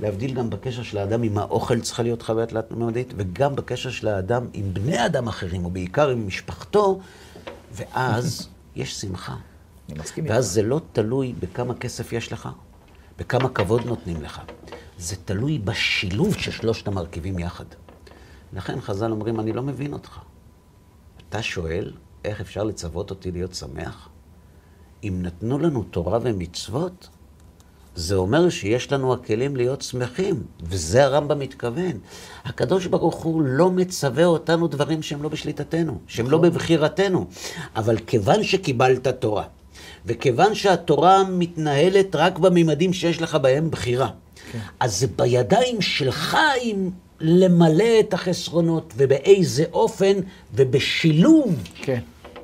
[0.00, 4.46] להבדיל גם בקשר של האדם עם האוכל צריכה להיות חוויה תלת-ממדית, וגם בקשר של האדם
[4.52, 7.00] עם בני אדם אחרים, ובעיקר עם משפחתו,
[7.72, 9.36] ואז יש שמחה.
[9.88, 10.54] אני מסכים ואז איתך.
[10.54, 12.48] זה לא תלוי בכמה כסף יש לך,
[13.18, 14.40] בכמה כבוד נותנים לך.
[14.98, 17.64] זה תלוי בשילוב של שלושת המרכיבים יחד.
[18.52, 20.18] לכן חז"ל אומרים, אני לא מבין אותך.
[21.28, 21.92] אתה שואל,
[22.24, 24.08] איך אפשר לצוות אותי להיות שמח?
[25.04, 27.08] אם נתנו לנו תורה ומצוות,
[27.94, 31.92] זה אומר שיש לנו הכלים להיות שמחים, וזה הרמב"ם מתכוון.
[32.44, 37.26] הקדוש ברוך הוא לא מצווה אותנו דברים שהם לא בשליטתנו, שהם לא בבחירתנו.
[37.76, 39.44] אבל כיוון שקיבלת תורה,
[40.06, 44.10] וכיוון שהתורה מתנהלת רק בממדים שיש לך בהם בחירה,
[44.80, 50.12] אז זה בידיים שלך אם למלא את החסרונות, ובאיזה אופן,
[50.54, 51.62] ובשילוב.
[51.82, 52.00] כן,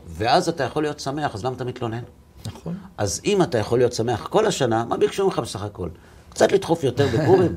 [0.09, 2.03] ואז אתה יכול להיות שמח, אז למה אתה מתלונן?
[2.47, 2.79] נכון.
[2.99, 5.89] אז אם אתה יכול להיות שמח כל השנה, מה ביקשו ממך בסך הכל?
[6.29, 7.57] קצת לדחוף יותר בפורים.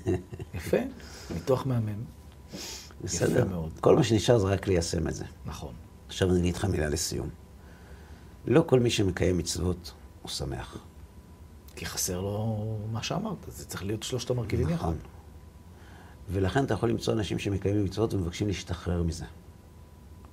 [0.54, 0.76] יפה,
[1.34, 2.04] ניתוח מהמם.
[3.04, 3.44] בסדר.
[3.44, 3.70] מאוד.
[3.80, 5.24] כל מה שנשאר זה רק ליישם את זה.
[5.46, 5.74] נכון.
[6.08, 7.28] עכשיו אני אגיד לך מילה לסיום.
[8.46, 10.76] לא כל מי שמקיים מצוות הוא שמח.
[11.76, 14.74] כי חסר לו מה שאמרת, זה צריך להיות שלושת המרכיבים יחד.
[14.74, 14.96] נכון.
[16.28, 19.24] ולכן אתה יכול למצוא אנשים שמקיימים מצוות ומבקשים להשתחרר מזה.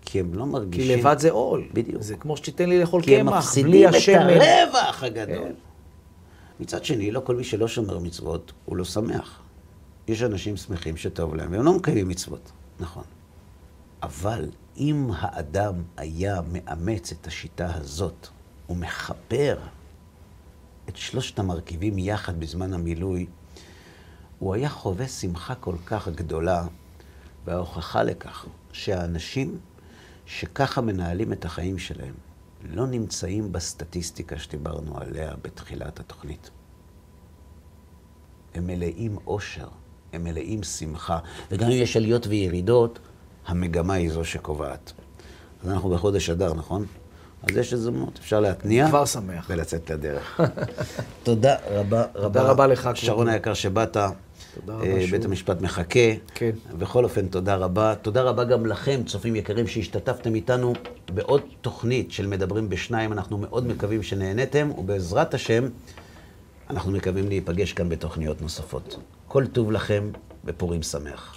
[0.09, 0.99] כי הם לא כי מרגישים...
[0.99, 1.67] לבד זה עול.
[1.73, 2.01] בדיוק.
[2.01, 4.19] זה כמו שתיתן לי לאכול כי הם קמח, מפסידים בלי את השמן.
[4.19, 5.35] הרווח הגדול.
[5.35, 5.53] כן.
[6.59, 9.41] מצד שני, לא כל מי שלא שומר מצוות, הוא לא שמח.
[10.07, 13.03] יש אנשים שמחים שטוב להם, והם לא מקיימים מצוות, נכון.
[14.03, 14.45] אבל
[14.77, 18.27] אם האדם היה מאמץ את השיטה הזאת,
[18.69, 19.57] ומחבר
[20.89, 23.25] את שלושת המרכיבים יחד בזמן המילוי,
[24.39, 26.63] הוא היה חווה שמחה כל כך גדולה,
[27.45, 29.57] וההוכחה לכך שהאנשים
[30.27, 32.13] שככה מנהלים את החיים שלהם,
[32.63, 36.49] לא נמצאים בסטטיסטיקה שדיברנו עליה בתחילת התוכנית.
[38.55, 39.67] הם מלאים אושר,
[40.13, 41.19] הם מלאים שמחה,
[41.51, 42.99] וגם אם יש עליות וירידות,
[43.47, 44.93] המגמה היא זו שקובעת.
[45.63, 46.85] אז אנחנו בחודש אדר, נכון?
[47.43, 48.87] אז יש הזדמנות, אפשר להתניע.
[48.87, 49.45] כבר שמח.
[49.49, 50.39] ולצאת לדרך.
[51.23, 52.41] תודה רבה רבה.
[52.41, 52.89] רבה לך.
[52.93, 53.97] שרון היקר שבאת.
[54.55, 55.11] תודה רבה אה, שוב.
[55.11, 55.99] בית המשפט מחכה.
[56.35, 56.51] כן.
[56.77, 57.95] בכל אופן, תודה רבה.
[57.95, 60.73] תודה רבה גם לכם, צופים יקרים, שהשתתפתם איתנו
[61.13, 63.13] בעוד תוכנית של מדברים בשניים.
[63.13, 65.67] אנחנו מאוד מקווים שנהניתם, ובעזרת השם,
[66.69, 68.97] אנחנו מקווים להיפגש כאן בתוכניות נוספות.
[69.27, 70.11] כל טוב לכם
[70.45, 71.36] ופורים שמח.